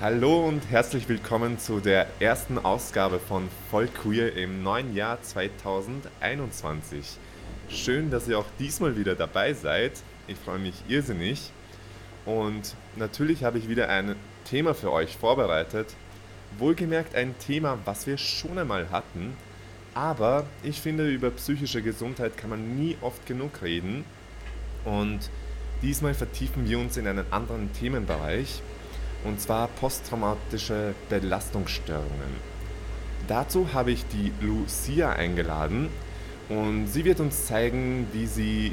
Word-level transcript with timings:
Hallo 0.00 0.48
und 0.48 0.62
herzlich 0.70 1.10
willkommen 1.10 1.58
zu 1.58 1.78
der 1.78 2.06
ersten 2.20 2.56
Ausgabe 2.56 3.18
von 3.18 3.50
Voll 3.70 3.86
Queer 3.86 4.34
im 4.34 4.62
neuen 4.62 4.96
Jahr 4.96 5.20
2021. 5.20 7.18
Schön, 7.68 8.10
dass 8.10 8.26
ihr 8.26 8.38
auch 8.38 8.46
diesmal 8.58 8.96
wieder 8.96 9.14
dabei 9.14 9.52
seid. 9.52 9.92
Ich 10.26 10.38
freue 10.38 10.58
mich 10.58 10.72
irrsinnig. 10.88 11.52
Und 12.24 12.76
natürlich 12.96 13.44
habe 13.44 13.58
ich 13.58 13.68
wieder 13.68 13.90
ein 13.90 14.16
Thema 14.46 14.72
für 14.72 14.90
euch 14.90 15.18
vorbereitet. 15.18 15.88
Wohlgemerkt 16.56 17.14
ein 17.14 17.34
Thema, 17.38 17.76
was 17.84 18.06
wir 18.06 18.16
schon 18.16 18.56
einmal 18.56 18.90
hatten. 18.90 19.36
Aber 19.92 20.46
ich 20.62 20.80
finde, 20.80 21.10
über 21.10 21.28
psychische 21.30 21.82
Gesundheit 21.82 22.38
kann 22.38 22.48
man 22.48 22.78
nie 22.78 22.96
oft 23.02 23.26
genug 23.26 23.60
reden. 23.60 24.06
Und 24.86 25.28
diesmal 25.82 26.14
vertiefen 26.14 26.66
wir 26.66 26.78
uns 26.78 26.96
in 26.96 27.06
einen 27.06 27.30
anderen 27.30 27.70
Themenbereich 27.74 28.62
und 29.24 29.40
zwar 29.40 29.68
posttraumatische 29.68 30.94
Belastungsstörungen. 31.08 32.50
Dazu 33.28 33.68
habe 33.72 33.92
ich 33.92 34.04
die 34.06 34.32
Lucia 34.40 35.10
eingeladen 35.10 35.88
und 36.48 36.86
sie 36.86 37.04
wird 37.04 37.20
uns 37.20 37.46
zeigen, 37.46 38.08
wie 38.12 38.26
sie 38.26 38.72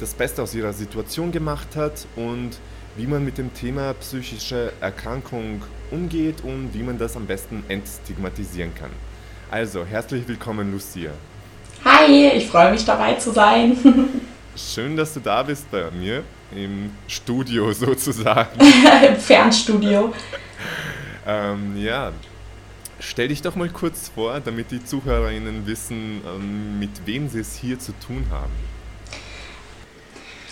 das 0.00 0.14
Beste 0.14 0.42
aus 0.42 0.54
ihrer 0.54 0.72
Situation 0.72 1.32
gemacht 1.32 1.76
hat 1.76 2.06
und 2.16 2.50
wie 2.96 3.06
man 3.06 3.24
mit 3.24 3.38
dem 3.38 3.52
Thema 3.54 3.94
psychische 3.94 4.72
Erkrankung 4.80 5.62
umgeht 5.90 6.42
und 6.42 6.74
wie 6.74 6.82
man 6.82 6.98
das 6.98 7.16
am 7.16 7.26
besten 7.26 7.64
entstigmatisieren 7.68 8.74
kann. 8.74 8.90
Also, 9.50 9.84
herzlich 9.84 10.26
willkommen, 10.26 10.72
Lucia. 10.72 11.10
Hi, 11.84 12.28
ich 12.34 12.46
freue 12.46 12.70
mich 12.70 12.84
dabei 12.84 13.14
zu 13.14 13.32
sein. 13.32 13.76
Schön, 14.56 14.96
dass 14.96 15.14
du 15.14 15.20
da 15.20 15.42
bist 15.42 15.70
bei 15.70 15.90
mir 15.90 16.22
im 16.56 16.90
Studio 17.08 17.72
sozusagen. 17.72 18.60
Im 19.06 19.16
Fernstudio. 19.16 20.12
ähm, 21.26 21.76
ja, 21.76 22.12
stell 23.00 23.28
dich 23.28 23.42
doch 23.42 23.56
mal 23.56 23.68
kurz 23.68 24.10
vor, 24.14 24.40
damit 24.40 24.70
die 24.70 24.84
ZuhörerInnen 24.84 25.66
wissen, 25.66 26.20
ähm, 26.26 26.78
mit 26.78 26.90
wem 27.04 27.28
sie 27.28 27.40
es 27.40 27.56
hier 27.56 27.78
zu 27.78 27.92
tun 28.06 28.26
haben. 28.30 28.52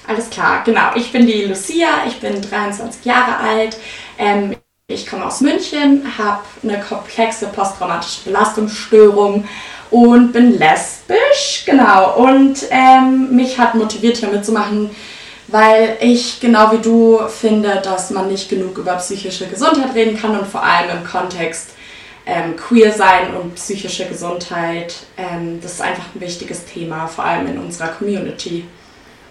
Alles 0.07 0.29
klar, 0.29 0.65
genau. 0.65 0.95
Ich 0.97 1.13
bin 1.13 1.27
die 1.27 1.45
Lucia, 1.45 2.05
ich 2.07 2.19
bin 2.19 2.43
23 2.43 3.05
Jahre 3.05 3.37
alt. 3.37 3.77
Ähm, 4.19 4.57
ich 4.89 5.07
komme 5.07 5.25
aus 5.25 5.41
München, 5.41 6.03
habe 6.19 6.43
eine 6.65 6.81
komplexe 6.81 7.47
posttraumatische 7.47 8.25
Belastungsstörung 8.25 9.47
und 9.91 10.33
bin 10.33 10.59
lesbisch, 10.59 11.63
genau. 11.65 12.17
Und 12.17 12.67
ähm, 12.71 13.37
mich 13.37 13.57
hat 13.57 13.77
motiviert, 13.77 14.17
hier 14.17 14.31
mitzumachen, 14.31 14.91
weil 15.51 15.97
ich 16.01 16.41
genau 16.41 16.73
wie 16.73 16.79
du 16.79 17.19
finde, 17.29 17.81
dass 17.83 18.11
man 18.11 18.29
nicht 18.29 18.49
genug 18.49 18.79
über 18.79 18.95
psychische 18.97 19.47
Gesundheit 19.47 19.95
reden 19.95 20.17
kann 20.17 20.39
und 20.39 20.47
vor 20.47 20.63
allem 20.63 20.99
im 20.99 21.05
Kontext 21.05 21.71
ähm, 22.27 22.57
queer 22.57 22.93
sein 22.93 23.35
und 23.35 23.55
psychische 23.55 24.07
Gesundheit, 24.07 24.95
ähm, 25.17 25.61
das 25.61 25.75
ist 25.75 25.83
einfach 25.83 26.05
ein 26.15 26.21
wichtiges 26.21 26.65
Thema, 26.65 27.07
vor 27.07 27.25
allem 27.25 27.47
in 27.49 27.59
unserer 27.59 27.89
Community. 27.89 28.65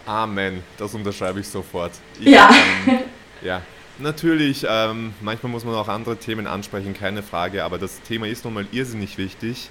Amen, 0.05 0.63
das 0.77 0.93
unterschreibe 0.93 1.39
ich 1.39 1.47
sofort. 1.47 1.91
Ich, 2.19 2.27
ja. 2.27 2.49
Ähm, 2.87 2.99
ja, 3.41 3.61
natürlich, 3.99 4.65
ähm, 4.67 5.13
manchmal 5.21 5.51
muss 5.51 5.63
man 5.63 5.75
auch 5.75 5.87
andere 5.87 6.17
Themen 6.17 6.47
ansprechen, 6.47 6.93
keine 6.93 7.23
Frage, 7.23 7.63
aber 7.63 7.77
das 7.77 8.01
Thema 8.01 8.27
ist 8.27 8.43
nun 8.43 8.55
mal 8.55 8.65
irrsinnig 8.71 9.17
wichtig. 9.17 9.69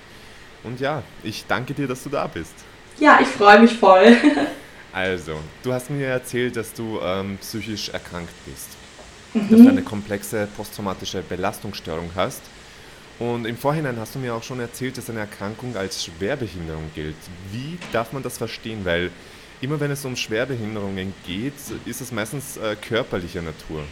Und 0.64 0.80
ja, 0.80 1.02
ich 1.22 1.44
danke 1.46 1.74
dir, 1.74 1.86
dass 1.86 2.04
du 2.04 2.08
da 2.08 2.26
bist. 2.26 2.54
Ja, 2.98 3.18
ich 3.20 3.28
freue 3.28 3.60
mich 3.60 3.74
voll. 3.74 4.16
Also, 4.92 5.38
du 5.62 5.72
hast 5.72 5.90
mir 5.90 6.06
erzählt, 6.06 6.56
dass 6.56 6.72
du 6.72 6.98
ähm, 7.02 7.38
psychisch 7.40 7.90
erkrankt 7.90 8.32
bist. 8.46 8.68
Mhm. 9.34 9.50
Dass 9.50 9.60
du 9.60 9.68
eine 9.68 9.82
komplexe 9.82 10.48
posttraumatische 10.56 11.22
Belastungsstörung 11.22 12.10
hast. 12.14 12.40
Und 13.18 13.46
im 13.46 13.56
Vorhinein 13.56 13.98
hast 13.98 14.14
du 14.14 14.18
mir 14.20 14.34
auch 14.34 14.42
schon 14.42 14.60
erzählt, 14.60 14.96
dass 14.96 15.10
eine 15.10 15.20
Erkrankung 15.20 15.76
als 15.76 16.04
Schwerbehinderung 16.04 16.90
gilt. 16.94 17.16
Wie 17.52 17.78
darf 17.92 18.12
man 18.12 18.22
das 18.22 18.38
verstehen? 18.38 18.84
Weil 18.84 19.10
immer 19.60 19.78
wenn 19.80 19.90
es 19.90 20.04
um 20.04 20.14
Schwerbehinderungen 20.14 21.12
geht, 21.26 21.54
ist 21.84 22.00
es 22.00 22.12
meistens 22.12 22.56
äh, 22.56 22.76
körperlicher 22.76 23.42
Natur. 23.42 23.82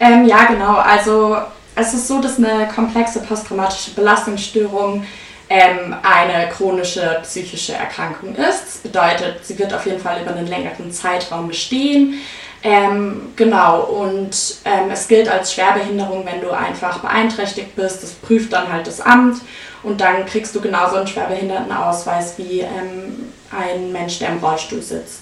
Ähm, 0.00 0.26
ja, 0.26 0.46
genau. 0.46 0.76
Also 0.76 1.38
es 1.76 1.94
ist 1.94 2.08
so, 2.08 2.20
dass 2.20 2.38
eine 2.38 2.68
komplexe 2.68 3.20
posttraumatische 3.20 3.92
Belastungsstörung 3.92 5.04
ähm, 5.50 5.94
eine 6.02 6.48
chronische 6.50 7.20
psychische 7.22 7.72
Erkrankung 7.72 8.34
ist. 8.34 8.64
Das 8.66 8.78
bedeutet, 8.82 9.44
sie 9.44 9.58
wird 9.58 9.72
auf 9.72 9.86
jeden 9.86 10.00
Fall 10.00 10.20
über 10.20 10.34
einen 10.34 10.46
längeren 10.46 10.92
Zeitraum 10.92 11.48
bestehen. 11.48 12.20
Ähm, 12.62 13.32
genau, 13.36 13.82
und 13.82 14.56
ähm, 14.64 14.90
es 14.90 15.06
gilt 15.06 15.28
als 15.28 15.54
Schwerbehinderung, 15.54 16.26
wenn 16.26 16.40
du 16.40 16.50
einfach 16.50 16.98
beeinträchtigt 16.98 17.76
bist. 17.76 18.02
Das 18.02 18.10
prüft 18.12 18.52
dann 18.52 18.72
halt 18.72 18.86
das 18.86 19.00
Amt 19.00 19.40
und 19.82 20.00
dann 20.00 20.26
kriegst 20.26 20.54
du 20.54 20.60
genauso 20.60 20.96
einen 20.96 21.06
Schwerbehindertenausweis 21.06 22.36
wie 22.36 22.60
ähm, 22.60 23.32
ein 23.50 23.92
Mensch, 23.92 24.18
der 24.18 24.30
im 24.30 24.38
Rollstuhl 24.38 24.82
sitzt, 24.82 25.20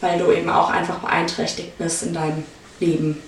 weil 0.00 0.18
du 0.18 0.30
eben 0.30 0.48
auch 0.48 0.70
einfach 0.70 0.98
beeinträchtigt 1.00 1.76
bist 1.78 2.04
in 2.04 2.14
deinem 2.14 2.44
Leben. 2.78 3.22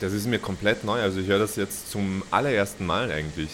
Das 0.00 0.12
ist 0.12 0.26
mir 0.26 0.38
komplett 0.38 0.84
neu. 0.84 1.00
Also 1.02 1.20
ich 1.20 1.26
höre 1.26 1.40
das 1.40 1.56
jetzt 1.56 1.90
zum 1.90 2.22
allerersten 2.30 2.86
Mal 2.86 3.10
eigentlich. 3.12 3.50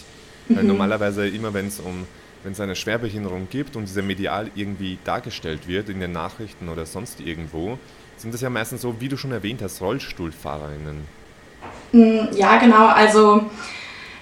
Mhm. 0.48 0.56
Weil 0.56 0.64
normalerweise 0.64 1.28
immer, 1.28 1.54
wenn 1.54 1.68
es 1.68 1.80
um 1.80 2.06
wenn 2.44 2.52
es 2.52 2.60
eine 2.60 2.76
Schwerbehinderung 2.76 3.48
gibt 3.50 3.74
und 3.74 3.88
diese 3.88 4.02
medial 4.02 4.50
irgendwie 4.54 4.98
dargestellt 5.02 5.66
wird 5.66 5.88
in 5.88 5.98
den 5.98 6.12
Nachrichten 6.12 6.68
oder 6.68 6.84
sonst 6.84 7.20
irgendwo, 7.20 7.78
sind 8.18 8.34
das 8.34 8.42
ja 8.42 8.50
meistens 8.50 8.82
so, 8.82 9.00
wie 9.00 9.08
du 9.08 9.16
schon 9.16 9.32
erwähnt 9.32 9.62
hast, 9.62 9.80
Rollstuhlfahrerinnen. 9.80 11.06
Mm, 11.92 12.36
ja, 12.36 12.58
genau. 12.58 12.86
Also 12.88 13.46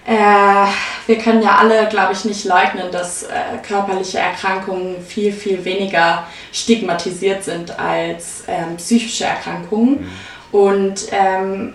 äh, 0.07 0.67
wir 1.07 1.19
können 1.19 1.43
ja 1.43 1.57
alle, 1.57 1.89
glaube 1.89 2.13
ich, 2.13 2.25
nicht 2.25 2.45
leugnen, 2.45 2.91
dass 2.93 3.25
äh, 3.25 3.29
körperliche 3.67 4.21
Erkrankungen 4.21 5.03
viel, 5.05 5.33
viel 5.33 5.65
weniger 5.65 6.27
stigmatisiert 6.53 7.43
sind 7.43 7.79
als 7.79 8.45
ähm, 8.47 8.77
psychische 8.77 9.25
Erkrankungen. 9.25 10.03
Mhm. 10.03 10.11
Und 10.53 11.07
ähm, 11.11 11.75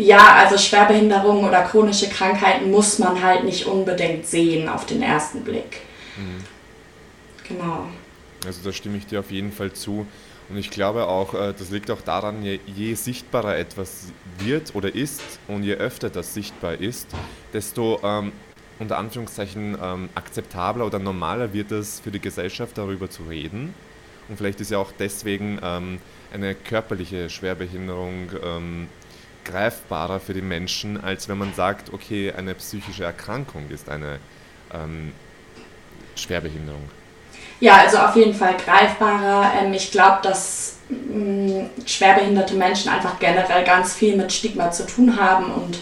ja, 0.00 0.34
also 0.36 0.58
Schwerbehinderungen 0.58 1.44
oder 1.44 1.62
chronische 1.62 2.08
Krankheiten 2.08 2.70
muss 2.70 2.98
man 2.98 3.22
halt 3.22 3.44
nicht 3.44 3.66
unbedingt 3.66 4.26
sehen 4.26 4.68
auf 4.68 4.86
den 4.86 5.02
ersten 5.02 5.42
Blick. 5.42 5.80
Mhm. 6.16 6.44
Genau. 7.48 7.86
Also 8.46 8.60
da 8.64 8.72
stimme 8.72 8.96
ich 8.96 9.06
dir 9.06 9.20
auf 9.20 9.30
jeden 9.30 9.52
Fall 9.52 9.72
zu. 9.72 10.06
Und 10.48 10.56
ich 10.56 10.70
glaube 10.70 11.06
auch, 11.06 11.34
äh, 11.34 11.54
das 11.56 11.70
liegt 11.70 11.90
auch 11.90 12.00
daran, 12.00 12.42
je, 12.42 12.58
je, 12.66 12.94
sichtbarer 12.94 13.56
etwas 13.56 14.12
wird 14.38 14.74
oder 14.74 14.92
ist 14.94 15.22
und 15.46 15.62
je 15.62 15.74
öfter 15.74 16.10
das 16.10 16.34
sichtbar 16.34 16.74
ist, 16.74 17.06
desto 17.52 18.00
ähm, 18.02 18.32
unter 18.80 18.98
Anführungszeichen 18.98 19.78
ähm, 19.80 20.08
akzeptabler 20.14 20.86
oder 20.86 20.98
normaler 20.98 21.52
wird 21.52 21.70
es 21.70 22.00
für 22.00 22.10
die 22.10 22.20
Gesellschaft 22.20 22.78
darüber 22.78 23.08
zu 23.10 23.24
reden. 23.24 23.74
Und 24.28 24.38
vielleicht 24.38 24.60
ist 24.60 24.70
ja 24.70 24.78
auch 24.78 24.92
deswegen 24.98 25.60
ähm, 25.62 25.98
eine 26.32 26.54
körperliche 26.54 27.30
Schwerbehinderung 27.30 28.30
ähm, 28.42 28.88
greifbarer 29.50 30.20
für 30.20 30.34
die 30.34 30.42
Menschen, 30.42 31.02
als 31.02 31.28
wenn 31.28 31.38
man 31.38 31.52
sagt, 31.54 31.92
okay, 31.92 32.32
eine 32.32 32.54
psychische 32.54 33.04
Erkrankung 33.04 33.68
ist 33.70 33.88
eine 33.88 34.18
ähm, 34.72 35.12
Schwerbehinderung. 36.14 36.88
Ja, 37.60 37.76
also 37.76 37.98
auf 37.98 38.16
jeden 38.16 38.34
Fall 38.34 38.56
greifbarer. 38.56 39.52
Ähm, 39.60 39.72
ich 39.74 39.90
glaube, 39.90 40.18
dass 40.22 40.78
mm, 40.88 41.66
schwerbehinderte 41.84 42.54
Menschen 42.54 42.90
einfach 42.90 43.18
generell 43.18 43.64
ganz 43.64 43.94
viel 43.94 44.16
mit 44.16 44.32
Stigma 44.32 44.70
zu 44.70 44.86
tun 44.86 45.18
haben 45.20 45.52
und 45.52 45.78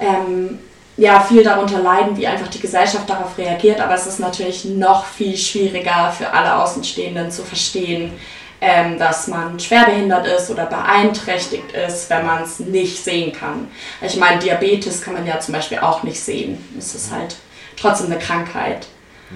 ähm, 0.00 0.58
ja, 0.96 1.20
viel 1.20 1.44
darunter 1.44 1.80
leiden, 1.80 2.16
wie 2.16 2.26
einfach 2.26 2.48
die 2.48 2.60
Gesellschaft 2.60 3.08
darauf 3.08 3.36
reagiert. 3.38 3.80
Aber 3.80 3.94
es 3.94 4.06
ist 4.06 4.18
natürlich 4.18 4.64
noch 4.64 5.04
viel 5.04 5.36
schwieriger 5.36 6.12
für 6.16 6.32
alle 6.32 6.56
Außenstehenden 6.56 7.30
zu 7.30 7.44
verstehen, 7.44 8.12
ähm, 8.60 8.98
dass 8.98 9.28
man 9.28 9.58
schwerbehindert 9.60 10.26
ist 10.26 10.50
oder 10.50 10.66
beeinträchtigt 10.66 11.72
ist, 11.72 12.08
wenn 12.10 12.24
man 12.24 12.42
es 12.42 12.58
nicht 12.60 13.02
sehen 13.02 13.32
kann. 13.32 13.68
Ich 14.00 14.16
meine, 14.16 14.38
Diabetes 14.38 15.02
kann 15.02 15.14
man 15.14 15.26
ja 15.26 15.38
zum 15.40 15.54
Beispiel 15.54 15.78
auch 15.78 16.02
nicht 16.02 16.20
sehen. 16.20 16.58
Es 16.78 16.94
ist 16.94 17.12
halt 17.12 17.36
trotzdem 17.76 18.06
eine 18.06 18.18
Krankheit. 18.18 18.86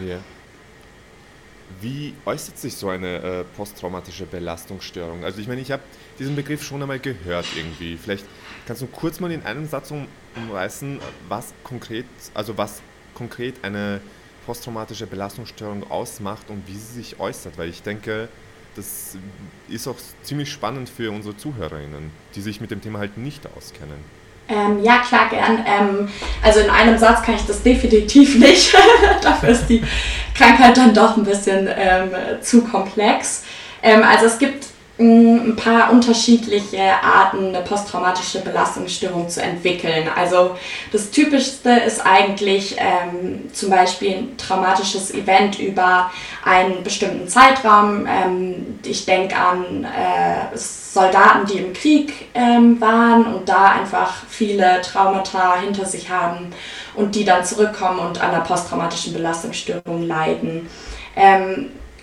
Ja. 0.07 0.19
Wie 1.81 2.15
äußert 2.27 2.59
sich 2.59 2.77
so 2.77 2.89
eine 2.89 3.17
äh, 3.17 3.45
posttraumatische 3.57 4.27
Belastungsstörung? 4.27 5.25
Also 5.25 5.41
ich 5.41 5.49
meine, 5.49 5.61
ich 5.61 5.71
habe 5.71 5.83
diesen 6.19 6.37
Begriff 6.37 6.63
schon 6.63 6.83
einmal 6.83 6.99
gehört 6.99 7.47
irgendwie. 7.57 7.97
Vielleicht 7.97 8.27
kannst 8.67 8.83
du 8.83 8.87
kurz 8.87 9.21
mal 9.21 9.33
in 9.33 9.45
einem 9.45 9.67
Satz 9.67 9.93
umreißen, 10.37 10.99
was 11.29 11.55
konkret, 11.65 12.07
also 12.35 12.59
was 12.59 12.83
konkret 13.15 13.57
eine 13.63 14.01
posttraumatische 14.47 15.07
Belastungsstörung 15.07 15.91
ausmacht 15.91 16.51
und 16.51 16.67
wie 16.67 16.77
sie 16.77 16.95
sich 16.95 17.21
äußert, 17.21 17.57
weil 17.57 17.69
ich 17.69 17.83
denke, 17.83 18.29
das 18.77 19.17
ist 19.69 19.87
auch 19.87 19.97
ziemlich 20.23 20.51
spannend 20.51 20.89
für 20.89 21.11
unsere 21.11 21.37
ZuhörerInnen, 21.37 22.11
die 22.35 22.41
sich 22.41 22.61
mit 22.61 22.71
dem 22.71 22.81
Thema 22.81 22.99
halt 22.99 23.19
nicht 23.19 23.43
auskennen. 23.57 23.99
Ähm, 24.49 24.83
ja, 24.83 24.99
klar, 24.99 25.29
gern. 25.29 25.65
Ähm, 25.65 26.09
also 26.43 26.61
in 26.61 26.71
einem 26.71 26.99
Satz 26.99 27.23
kann 27.23 27.37
ich 27.37 27.47
das 27.47 27.63
definitiv 27.63 28.37
nicht. 28.37 28.75
Dafür 29.23 29.51
ist 29.51 29.67
die 29.67 29.83
Krankheit 30.35 30.77
dann 30.77 30.93
doch 30.93 31.17
ein 31.17 31.25
bisschen 31.25 31.69
ähm, 31.73 32.11
zu 32.41 32.65
komplex. 32.65 33.45
Ähm, 33.83 34.03
also 34.03 34.27
es 34.27 34.39
gibt 34.39 34.67
ein 35.01 35.57
paar 35.57 35.91
unterschiedliche 35.93 36.83
Arten, 37.03 37.49
eine 37.49 37.63
posttraumatische 37.63 38.41
Belastungsstörung 38.41 39.29
zu 39.29 39.43
entwickeln. 39.43 40.09
Also 40.15 40.57
das 40.93 41.11
Typischste 41.11 41.71
ist 41.71 42.05
eigentlich 42.05 42.77
ähm, 42.79 43.51
zum 43.53 43.71
Beispiel 43.71 44.19
ein 44.19 44.37
traumatisches 44.37 45.13
Event 45.15 45.59
über 45.59 46.11
einen 46.45 46.83
bestimmten 46.83 47.29
Zeitraum. 47.29 48.07
Ähm, 48.07 48.79
ich 48.85 49.07
denke 49.07 49.37
an 49.37 49.85
äh, 49.85 50.57
Soldaten, 50.57 51.47
die 51.47 51.59
im 51.59 51.73
Krieg 51.73 52.29
ähm, 52.35 52.79
waren 52.81 53.35
und 53.35 53.49
da 53.49 53.71
einfach 53.73 54.13
viele 54.29 54.83
Traumata 54.83 55.61
hinter 55.61 55.87
sich 55.87 56.11
haben 56.11 56.53
und 56.95 57.15
die 57.15 57.25
dann 57.25 57.45
zurückkommen 57.45 58.01
und 58.01 58.21
an 58.21 58.33
einer 58.33 58.45
posttraumatischen 58.45 59.15
Belastungsstörung 59.15 60.07
leiden. 60.07 60.69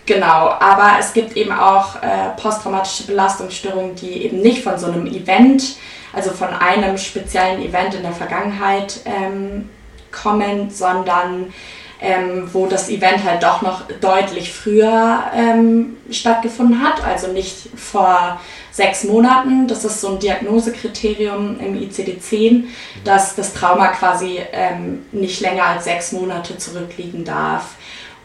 Genau, 0.07 0.55
aber 0.59 0.93
es 0.99 1.11
gibt 1.11 1.35
eben 1.35 1.51
auch 1.51 2.01
äh, 2.01 2.29
posttraumatische 2.41 3.03
Belastungsstörungen, 3.07 3.93
die 3.95 4.23
eben 4.23 4.39
nicht 4.39 4.63
von 4.63 4.79
so 4.79 4.87
einem 4.87 5.05
Event, 5.05 5.75
also 6.13 6.31
von 6.31 6.47
einem 6.47 6.97
speziellen 6.97 7.61
Event 7.61 7.93
in 7.93 8.03
der 8.03 8.13
Vergangenheit 8.13 9.01
ähm, 9.03 9.69
kommen, 10.09 10.69
sondern 10.69 11.53
ähm, 11.99 12.49
wo 12.53 12.67
das 12.67 12.89
Event 12.89 13.25
halt 13.25 13.43
doch 13.43 13.61
noch 13.61 13.81
deutlich 13.99 14.53
früher 14.53 15.23
ähm, 15.35 15.97
stattgefunden 16.09 16.81
hat, 16.81 17.03
also 17.03 17.27
nicht 17.33 17.69
vor 17.75 18.39
sechs 18.71 19.03
Monaten. 19.03 19.67
Das 19.67 19.83
ist 19.83 19.99
so 19.99 20.11
ein 20.11 20.19
Diagnosekriterium 20.19 21.59
im 21.59 21.75
ICD-10, 21.81 22.65
dass 23.03 23.35
das 23.35 23.53
Trauma 23.53 23.87
quasi 23.87 24.39
ähm, 24.53 25.05
nicht 25.11 25.41
länger 25.41 25.65
als 25.65 25.83
sechs 25.83 26.13
Monate 26.13 26.57
zurückliegen 26.57 27.25
darf. 27.25 27.75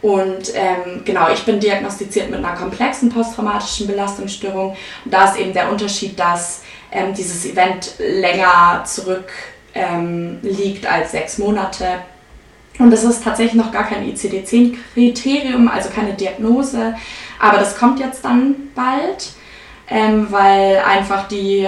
Und 0.03 0.53
ähm, 0.53 1.01
genau, 1.05 1.29
ich 1.31 1.45
bin 1.45 1.61
diagnostiziert 1.61 2.29
mit 2.29 2.39
einer 2.39 2.57
komplexen 2.57 3.09
posttraumatischen 3.09 3.87
Belastungsstörung. 3.87 4.75
Und 5.05 5.13
da 5.13 5.29
ist 5.29 5.39
eben 5.39 5.53
der 5.53 5.71
Unterschied, 5.71 6.19
dass 6.19 6.61
ähm, 6.91 7.13
dieses 7.13 7.45
Event 7.45 7.93
länger 7.97 8.83
zurück 8.85 9.31
ähm, 9.73 10.41
als 10.89 11.11
sechs 11.11 11.37
Monate. 11.37 11.85
Und 12.79 12.91
das 12.91 13.05
ist 13.05 13.23
tatsächlich 13.23 13.55
noch 13.55 13.71
gar 13.71 13.87
kein 13.87 14.05
ICD-10-Kriterium, 14.05 15.69
also 15.69 15.89
keine 15.89 16.13
Diagnose. 16.13 16.95
Aber 17.39 17.57
das 17.57 17.77
kommt 17.77 18.01
jetzt 18.01 18.25
dann 18.25 18.55
bald, 18.75 19.29
ähm, 19.89 20.27
weil 20.29 20.79
einfach 20.79 21.29
die, 21.29 21.65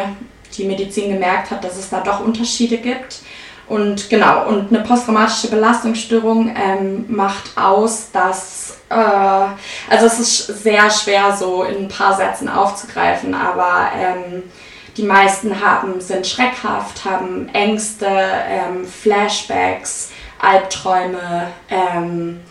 die 0.58 0.66
Medizin 0.66 1.14
gemerkt 1.14 1.52
hat, 1.52 1.64
dass 1.64 1.78
es 1.78 1.90
da 1.90 2.02
doch 2.02 2.20
Unterschiede 2.20 2.80
gibt. 2.80 3.22
Und 3.68 4.10
genau, 4.10 4.48
und 4.48 4.70
eine 4.70 4.84
posttraumatische 4.84 5.50
Belastungsstörung 5.50 6.56
ähm, 6.56 7.06
macht 7.08 7.58
aus, 7.58 8.12
dass, 8.12 8.78
äh, 8.90 8.96
also 8.96 10.06
es 10.06 10.20
ist 10.20 10.64
sehr 10.64 10.90
schwer 10.92 11.36
so 11.36 11.64
in 11.64 11.86
ein 11.86 11.88
paar 11.88 12.16
Sätzen 12.16 12.48
aufzugreifen, 12.48 13.34
aber 13.34 13.90
ähm, 13.98 14.44
die 14.98 15.04
meisten 15.04 15.60
haben, 15.66 16.00
sind 16.00 16.28
schreckhaft, 16.28 17.04
haben 17.06 17.50
Ängste, 17.54 18.08
ähm, 18.08 18.86
Flashbacks, 18.86 20.12
Albträume, 20.40 21.48
ähm, 21.70 22.42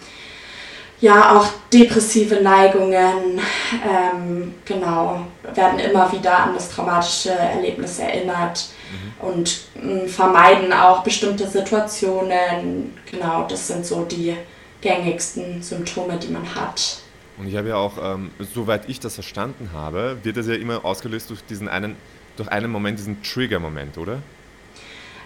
ja 1.00 1.36
auch 1.36 1.46
depressive 1.72 2.42
Neigungen, 2.42 3.40
ähm, 3.86 4.54
genau, 4.64 5.20
werden 5.54 5.78
immer 5.78 6.10
wieder 6.10 6.38
an 6.38 6.54
das 6.54 6.70
traumatische 6.70 7.30
Erlebnis 7.30 8.00
erinnert 8.00 8.73
mhm. 8.94 9.28
und 9.28 9.60
äh, 9.82 10.06
vermeiden 10.06 10.72
auch 10.72 11.02
bestimmte 11.02 11.46
Situationen. 11.46 12.96
Genau, 13.10 13.46
das 13.48 13.68
sind 13.68 13.84
so 13.84 14.04
die 14.04 14.36
gängigsten 14.80 15.62
Symptome, 15.62 16.18
die 16.18 16.28
man 16.28 16.54
hat. 16.54 16.98
Und 17.36 17.48
ich 17.48 17.56
habe 17.56 17.68
ja 17.68 17.76
auch, 17.76 17.94
ähm, 18.00 18.30
soweit 18.54 18.88
ich 18.88 19.00
das 19.00 19.14
verstanden 19.14 19.70
habe, 19.72 20.18
wird 20.22 20.36
das 20.36 20.46
ja 20.46 20.54
immer 20.54 20.84
ausgelöst 20.84 21.30
durch 21.30 21.44
diesen 21.44 21.68
einen, 21.68 21.96
durch 22.36 22.48
einen 22.48 22.70
Moment, 22.70 22.98
diesen 22.98 23.22
Trigger-Moment, 23.22 23.98
oder? 23.98 24.18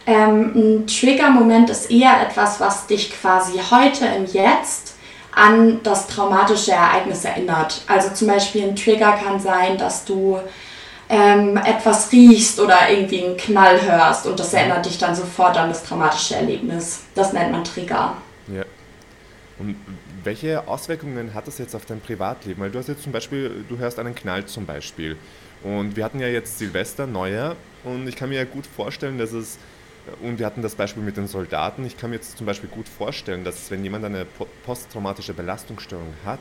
Ähm, 0.06 0.52
ein 0.54 0.86
Trigger-Moment 0.86 1.68
ist 1.68 1.90
eher 1.90 2.22
etwas, 2.26 2.60
was 2.60 2.86
dich 2.86 3.10
quasi 3.10 3.60
heute 3.70 4.06
im 4.06 4.24
Jetzt 4.24 4.94
an 5.34 5.80
das 5.82 6.06
traumatische 6.06 6.72
Ereignis 6.72 7.24
erinnert. 7.24 7.82
Also 7.86 8.08
zum 8.14 8.28
Beispiel 8.28 8.64
ein 8.64 8.76
Trigger 8.76 9.12
kann 9.12 9.38
sein, 9.38 9.76
dass 9.76 10.06
du 10.06 10.38
ähm, 11.08 11.56
etwas 11.56 12.12
riechst 12.12 12.60
oder 12.60 12.90
irgendwie 12.90 13.24
einen 13.24 13.36
Knall 13.36 13.80
hörst 13.80 14.26
und 14.26 14.38
das 14.38 14.52
erinnert 14.52 14.84
dich 14.84 14.98
dann 14.98 15.14
sofort 15.14 15.56
an 15.56 15.68
das 15.68 15.82
traumatische 15.84 16.36
Erlebnis. 16.36 17.04
Das 17.14 17.32
nennt 17.32 17.52
man 17.52 17.64
Trigger. 17.64 18.16
Ja. 18.48 18.64
Und 19.58 19.76
welche 20.22 20.68
Auswirkungen 20.68 21.34
hat 21.34 21.46
das 21.46 21.58
jetzt 21.58 21.74
auf 21.74 21.86
dein 21.86 22.00
Privatleben? 22.00 22.60
Weil 22.60 22.70
du 22.70 22.78
hast 22.78 22.88
jetzt 22.88 23.02
zum 23.02 23.12
Beispiel, 23.12 23.64
du 23.68 23.78
hörst 23.78 23.98
einen 23.98 24.14
Knall 24.14 24.44
zum 24.44 24.66
Beispiel. 24.66 25.16
Und 25.62 25.96
wir 25.96 26.04
hatten 26.04 26.20
ja 26.20 26.28
jetzt 26.28 26.58
Silvester, 26.58 27.06
Neujahr 27.06 27.56
und 27.84 28.06
ich 28.06 28.14
kann 28.14 28.28
mir 28.28 28.36
ja 28.36 28.44
gut 28.44 28.66
vorstellen, 28.66 29.18
dass 29.18 29.32
es, 29.32 29.58
und 30.22 30.38
wir 30.38 30.46
hatten 30.46 30.62
das 30.62 30.76
Beispiel 30.76 31.02
mit 31.02 31.16
den 31.16 31.26
Soldaten, 31.26 31.84
ich 31.84 31.96
kann 31.96 32.10
mir 32.10 32.16
jetzt 32.16 32.38
zum 32.38 32.46
Beispiel 32.46 32.68
gut 32.68 32.88
vorstellen, 32.88 33.42
dass 33.42 33.70
wenn 33.70 33.82
jemand 33.82 34.04
eine 34.04 34.24
posttraumatische 34.64 35.34
Belastungsstörung 35.34 36.14
hat, 36.24 36.38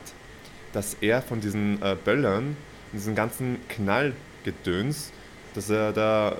dass 0.72 0.96
er 1.00 1.20
von 1.20 1.40
diesen 1.40 1.82
äh, 1.82 1.96
Böllern, 2.04 2.56
diesen 2.92 3.16
ganzen 3.16 3.58
Knall 3.68 4.12
Gedöns, 4.52 5.12
dass 5.54 5.70
er 5.70 5.92
da 5.92 6.36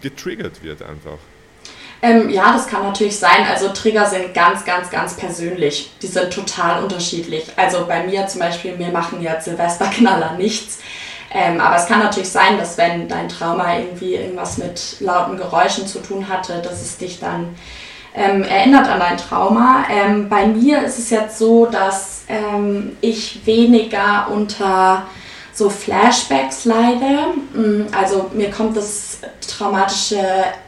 getriggert 0.00 0.62
wird 0.62 0.82
einfach. 0.82 1.18
Ähm, 2.02 2.30
ja, 2.30 2.52
das 2.52 2.66
kann 2.66 2.82
natürlich 2.82 3.18
sein. 3.18 3.46
Also 3.50 3.68
Trigger 3.68 4.06
sind 4.06 4.32
ganz, 4.32 4.64
ganz, 4.64 4.90
ganz 4.90 5.14
persönlich. 5.14 5.90
Die 6.00 6.06
sind 6.06 6.32
total 6.32 6.82
unterschiedlich. 6.82 7.44
Also 7.56 7.84
bei 7.86 8.06
mir 8.06 8.26
zum 8.26 8.40
Beispiel, 8.40 8.76
mir 8.76 8.88
machen 8.88 9.20
jetzt 9.20 9.44
Silvesterknaller 9.44 10.34
nichts. 10.38 10.78
Ähm, 11.32 11.60
aber 11.60 11.76
es 11.76 11.86
kann 11.86 12.00
natürlich 12.00 12.30
sein, 12.30 12.56
dass 12.58 12.78
wenn 12.78 13.06
dein 13.06 13.28
Trauma 13.28 13.78
irgendwie 13.78 14.14
irgendwas 14.14 14.58
mit 14.58 14.96
lauten 15.00 15.36
Geräuschen 15.36 15.86
zu 15.86 16.00
tun 16.00 16.28
hatte, 16.28 16.60
dass 16.62 16.80
es 16.80 16.96
dich 16.96 17.20
dann 17.20 17.54
ähm, 18.14 18.42
erinnert 18.42 18.88
an 18.88 18.98
dein 18.98 19.16
Trauma. 19.18 19.84
Ähm, 19.90 20.28
bei 20.28 20.46
mir 20.46 20.82
ist 20.82 20.98
es 20.98 21.10
jetzt 21.10 21.38
so, 21.38 21.66
dass 21.66 22.24
ähm, 22.28 22.96
ich 23.00 23.46
weniger 23.46 24.28
unter 24.30 25.06
so 25.60 25.68
Flashbacks 25.68 26.64
leide. 26.64 27.34
Mm, 27.52 27.86
also 27.92 28.30
mir 28.32 28.50
kommt 28.50 28.76
das 28.76 29.18
traumatische 29.46 30.24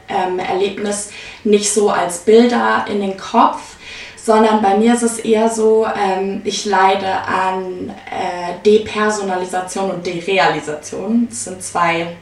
ähm, 0.07 0.37
Erlebnis 0.37 1.09
nicht 1.43 1.73
so 1.73 1.89
als 1.89 2.19
Bilder 2.19 2.85
in 2.87 3.01
den 3.01 3.17
Kopf, 3.17 3.75
sondern 4.15 4.61
bei 4.61 4.77
mir 4.77 4.93
ist 4.93 5.01
es 5.01 5.17
eher 5.17 5.49
so, 5.49 5.85
ähm, 5.85 6.41
ich 6.45 6.65
leide 6.65 7.07
an 7.07 7.89
äh, 7.89 8.63
Depersonalisation 8.63 9.89
und 9.89 10.05
Derealisation. 10.05 11.27
Das 11.27 11.43
sind 11.45 11.63
zwei 11.63 12.15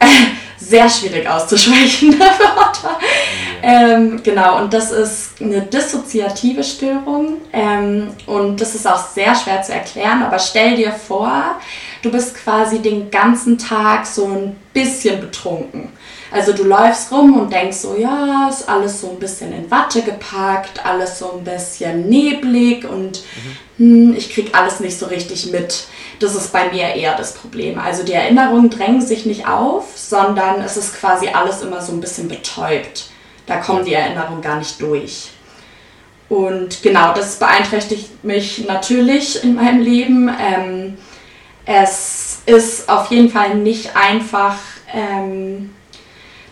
sehr 0.68 0.88
schwierig 0.88 1.28
auszusprechende 1.28 2.18
Wörter. 2.20 2.98
Ähm, 3.62 4.22
genau, 4.22 4.58
und 4.60 4.72
das 4.72 4.90
ist 4.90 5.40
eine 5.40 5.62
dissoziative 5.62 6.62
Störung 6.62 7.38
ähm, 7.52 8.08
und 8.26 8.60
das 8.60 8.74
ist 8.74 8.86
auch 8.86 9.04
sehr 9.08 9.34
schwer 9.34 9.62
zu 9.62 9.72
erklären, 9.72 10.22
aber 10.22 10.38
stell 10.38 10.76
dir 10.76 10.92
vor, 10.92 11.58
du 12.02 12.10
bist 12.10 12.34
quasi 12.36 12.80
den 12.80 13.10
ganzen 13.10 13.58
Tag 13.58 14.06
so 14.06 14.26
ein 14.26 14.56
bisschen 14.72 15.20
betrunken. 15.20 15.92
Also 16.36 16.52
du 16.52 16.64
läufst 16.64 17.10
rum 17.10 17.40
und 17.40 17.50
denkst 17.50 17.78
so, 17.78 17.96
ja, 17.96 18.48
ist 18.50 18.68
alles 18.68 19.00
so 19.00 19.08
ein 19.10 19.18
bisschen 19.18 19.52
in 19.52 19.70
Watte 19.70 20.02
gepackt, 20.02 20.84
alles 20.84 21.18
so 21.18 21.32
ein 21.32 21.44
bisschen 21.44 22.08
neblig 22.10 22.84
und 22.84 23.22
mhm. 23.78 24.10
hm, 24.10 24.14
ich 24.16 24.30
krieg 24.32 24.50
alles 24.52 24.80
nicht 24.80 24.98
so 24.98 25.06
richtig 25.06 25.50
mit. 25.50 25.86
Das 26.20 26.34
ist 26.34 26.52
bei 26.52 26.70
mir 26.70 26.94
eher 26.94 27.16
das 27.16 27.32
Problem. 27.32 27.78
Also 27.78 28.02
die 28.02 28.12
Erinnerungen 28.12 28.68
drängen 28.68 29.00
sich 29.00 29.24
nicht 29.24 29.48
auf, 29.48 29.96
sondern 29.96 30.60
es 30.60 30.76
ist 30.76 31.00
quasi 31.00 31.28
alles 31.28 31.62
immer 31.62 31.80
so 31.80 31.92
ein 31.92 32.00
bisschen 32.00 32.28
betäubt. 32.28 33.08
Da 33.46 33.56
kommen 33.56 33.86
die 33.86 33.94
Erinnerungen 33.94 34.42
gar 34.42 34.58
nicht 34.58 34.80
durch. 34.82 35.30
Und 36.28 36.82
genau, 36.82 37.14
das 37.14 37.36
beeinträchtigt 37.36 38.24
mich 38.24 38.66
natürlich 38.66 39.42
in 39.42 39.54
meinem 39.54 39.80
Leben. 39.80 40.28
Ähm, 40.28 40.98
es 41.64 42.42
ist 42.46 42.88
auf 42.88 43.10
jeden 43.10 43.30
Fall 43.30 43.54
nicht 43.54 43.96
einfach, 43.96 44.56
ähm, 44.92 45.70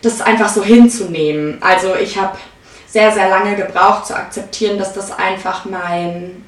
das 0.05 0.21
einfach 0.21 0.49
so 0.49 0.63
hinzunehmen. 0.63 1.59
Also 1.63 1.95
ich 1.95 2.19
habe 2.19 2.37
sehr, 2.87 3.13
sehr 3.13 3.29
lange 3.29 3.57
gebraucht 3.57 4.07
zu 4.07 4.15
akzeptieren, 4.17 4.79
dass 4.79 4.93
das 4.93 5.11
einfach 5.11 5.65
mein, 5.65 6.45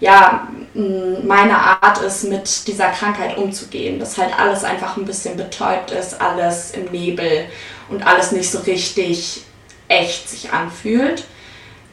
ja, 0.00 0.48
meine 0.74 1.56
Art 1.56 1.98
ist, 1.98 2.24
mit 2.24 2.66
dieser 2.66 2.88
Krankheit 2.88 3.36
umzugehen. 3.36 3.98
Dass 3.98 4.18
halt 4.18 4.38
alles 4.38 4.64
einfach 4.64 4.96
ein 4.96 5.04
bisschen 5.04 5.36
betäubt 5.36 5.90
ist, 5.90 6.20
alles 6.20 6.72
im 6.72 6.86
Nebel 6.86 7.46
und 7.88 8.06
alles 8.06 8.32
nicht 8.32 8.50
so 8.50 8.60
richtig 8.60 9.42
echt 9.88 10.28
sich 10.28 10.52
anfühlt. 10.52 11.24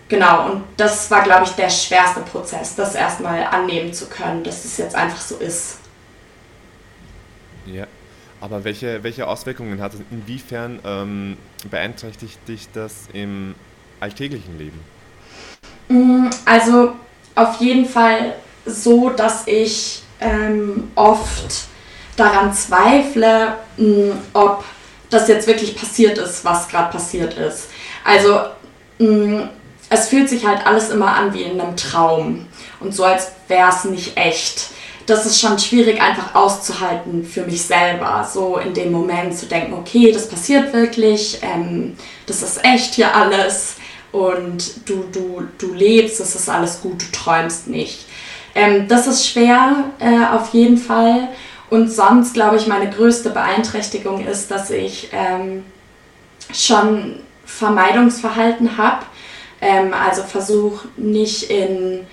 Genau, 0.09 0.45
und 0.45 0.63
das 0.77 1.11
war, 1.11 1.21
glaube 1.23 1.43
ich, 1.43 1.51
der 1.51 1.69
schwerste 1.69 2.21
Prozess, 2.21 2.75
das 2.75 2.95
erstmal 2.95 3.43
annehmen 3.43 3.93
zu 3.93 4.07
können, 4.07 4.43
dass 4.43 4.63
es 4.63 4.77
jetzt 4.77 4.95
einfach 4.95 5.19
so 5.19 5.35
ist. 5.35 5.79
Ja, 7.65 7.85
aber 8.41 8.63
welche, 8.63 9.03
welche 9.03 9.27
Auswirkungen 9.27 9.81
hat 9.81 9.93
es? 9.93 10.01
Inwiefern 10.11 10.79
ähm, 10.85 11.37
beeinträchtigt 11.69 12.39
dich 12.47 12.67
das 12.73 13.07
im 13.13 13.55
alltäglichen 13.99 14.57
Leben? 14.57 14.79
Mm, 15.89 16.29
also 16.45 16.93
auf 17.35 17.59
jeden 17.59 17.85
Fall 17.85 18.35
so, 18.65 19.09
dass 19.09 19.47
ich 19.47 20.03
ähm, 20.19 20.91
oft 20.95 21.67
daran 22.15 22.53
zweifle, 22.53 23.53
mh, 23.77 24.15
ob 24.33 24.63
das 25.09 25.27
jetzt 25.27 25.47
wirklich 25.47 25.75
passiert 25.75 26.17
ist, 26.17 26.43
was 26.43 26.67
gerade 26.67 26.91
passiert 26.91 27.35
ist. 27.35 27.69
Also 28.03 28.41
mh, 28.99 29.49
es 29.89 30.09
fühlt 30.09 30.27
sich 30.29 30.45
halt 30.45 30.65
alles 30.65 30.89
immer 30.89 31.15
an 31.15 31.33
wie 31.33 31.43
in 31.43 31.61
einem 31.61 31.77
Traum 31.77 32.47
und 32.79 32.93
so, 32.93 33.03
als 33.03 33.31
wäre 33.47 33.69
es 33.69 33.85
nicht 33.85 34.17
echt. 34.17 34.71
Das 35.07 35.25
ist 35.25 35.39
schon 35.39 35.57
schwierig 35.57 35.99
einfach 36.01 36.35
auszuhalten 36.35 37.23
für 37.23 37.43
mich 37.43 37.63
selber, 37.63 38.29
so 38.31 38.57
in 38.57 38.73
dem 38.73 38.91
Moment 38.91 39.35
zu 39.35 39.47
denken, 39.47 39.73
okay, 39.73 40.11
das 40.11 40.29
passiert 40.29 40.73
wirklich, 40.73 41.39
ähm, 41.41 41.97
das 42.27 42.43
ist 42.43 42.63
echt 42.63 42.93
hier 42.93 43.15
alles 43.15 43.77
und 44.11 44.87
du, 44.87 45.05
du, 45.11 45.47
du 45.57 45.73
lebst, 45.73 46.19
das 46.19 46.35
ist 46.35 46.49
alles 46.49 46.81
gut, 46.81 47.01
du 47.01 47.11
träumst 47.11 47.67
nicht. 47.67 48.05
Ähm, 48.53 48.87
das 48.87 49.07
ist 49.07 49.27
schwer 49.27 49.85
äh, 49.99 50.35
auf 50.35 50.53
jeden 50.53 50.77
Fall. 50.77 51.29
Und 51.69 51.89
sonst 51.89 52.33
glaube 52.33 52.57
ich, 52.57 52.67
meine 52.67 52.89
größte 52.89 53.29
Beeinträchtigung 53.29 54.25
ist, 54.25 54.51
dass 54.51 54.69
ich 54.69 55.09
ähm, 55.11 55.65
schon 56.53 57.19
Vermeidungsverhalten 57.45 58.77
habe. 58.77 59.05
Ähm, 59.59 59.93
also 59.93 60.23
versuche 60.23 60.87
nicht 60.97 61.49
in 61.49 62.05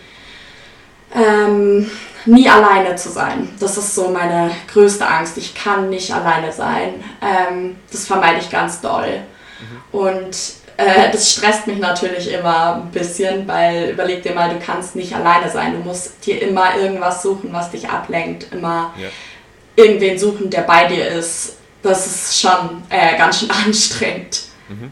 ähm, 1.14 1.90
nie 2.26 2.48
alleine 2.48 2.96
zu 2.96 3.10
sein. 3.10 3.48
Das 3.60 3.76
ist 3.76 3.94
so 3.94 4.08
meine 4.08 4.50
größte 4.72 5.06
Angst. 5.06 5.36
Ich 5.38 5.54
kann 5.54 5.90
nicht 5.90 6.12
alleine 6.12 6.52
sein. 6.52 7.04
Ähm, 7.22 7.76
das 7.90 8.06
vermeide 8.06 8.40
ich 8.40 8.50
ganz 8.50 8.80
doll. 8.80 9.20
Mhm. 9.60 9.98
Und 9.98 10.36
äh, 10.76 11.10
das 11.12 11.30
stresst 11.30 11.66
mich 11.66 11.78
natürlich 11.78 12.32
immer 12.32 12.76
ein 12.76 12.90
bisschen, 12.90 13.46
weil 13.46 13.90
überleg 13.90 14.22
dir 14.22 14.34
mal, 14.34 14.50
du 14.50 14.58
kannst 14.58 14.96
nicht 14.96 15.14
alleine 15.14 15.50
sein. 15.50 15.72
Du 15.74 15.78
musst 15.88 16.26
dir 16.26 16.40
immer 16.42 16.76
irgendwas 16.76 17.22
suchen, 17.22 17.52
was 17.52 17.70
dich 17.70 17.88
ablenkt. 17.88 18.52
Immer 18.52 18.92
ja. 18.96 19.08
irgendwen 19.76 20.18
suchen, 20.18 20.50
der 20.50 20.62
bei 20.62 20.86
dir 20.86 21.06
ist. 21.08 21.56
Das 21.82 22.06
ist 22.06 22.40
schon 22.40 22.82
äh, 22.88 23.16
ganz 23.18 23.40
schön 23.40 23.50
anstrengend. 23.66 24.44
Mhm. 24.68 24.90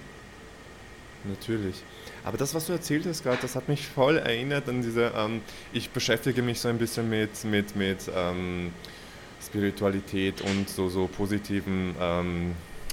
Natürlich. 1.24 1.76
Aber 2.24 2.36
das, 2.36 2.54
was 2.54 2.66
du 2.66 2.72
erzählt 2.72 3.04
hast 3.06 3.22
gerade, 3.22 3.38
das 3.42 3.56
hat 3.56 3.68
mich 3.68 3.86
voll 3.86 4.16
erinnert 4.16 4.68
an 4.68 4.82
diese, 4.82 5.12
ähm, 5.16 5.40
ich 5.72 5.90
beschäftige 5.90 6.42
mich 6.42 6.60
so 6.60 6.68
ein 6.68 6.78
bisschen 6.78 7.08
mit, 7.10 7.44
mit, 7.44 7.74
mit 7.74 7.98
ähm, 8.14 8.72
Spiritualität 9.44 10.40
und 10.40 10.68
so, 10.68 10.88
so 10.88 11.08
positiven, 11.08 11.94
ähm, 12.00 12.52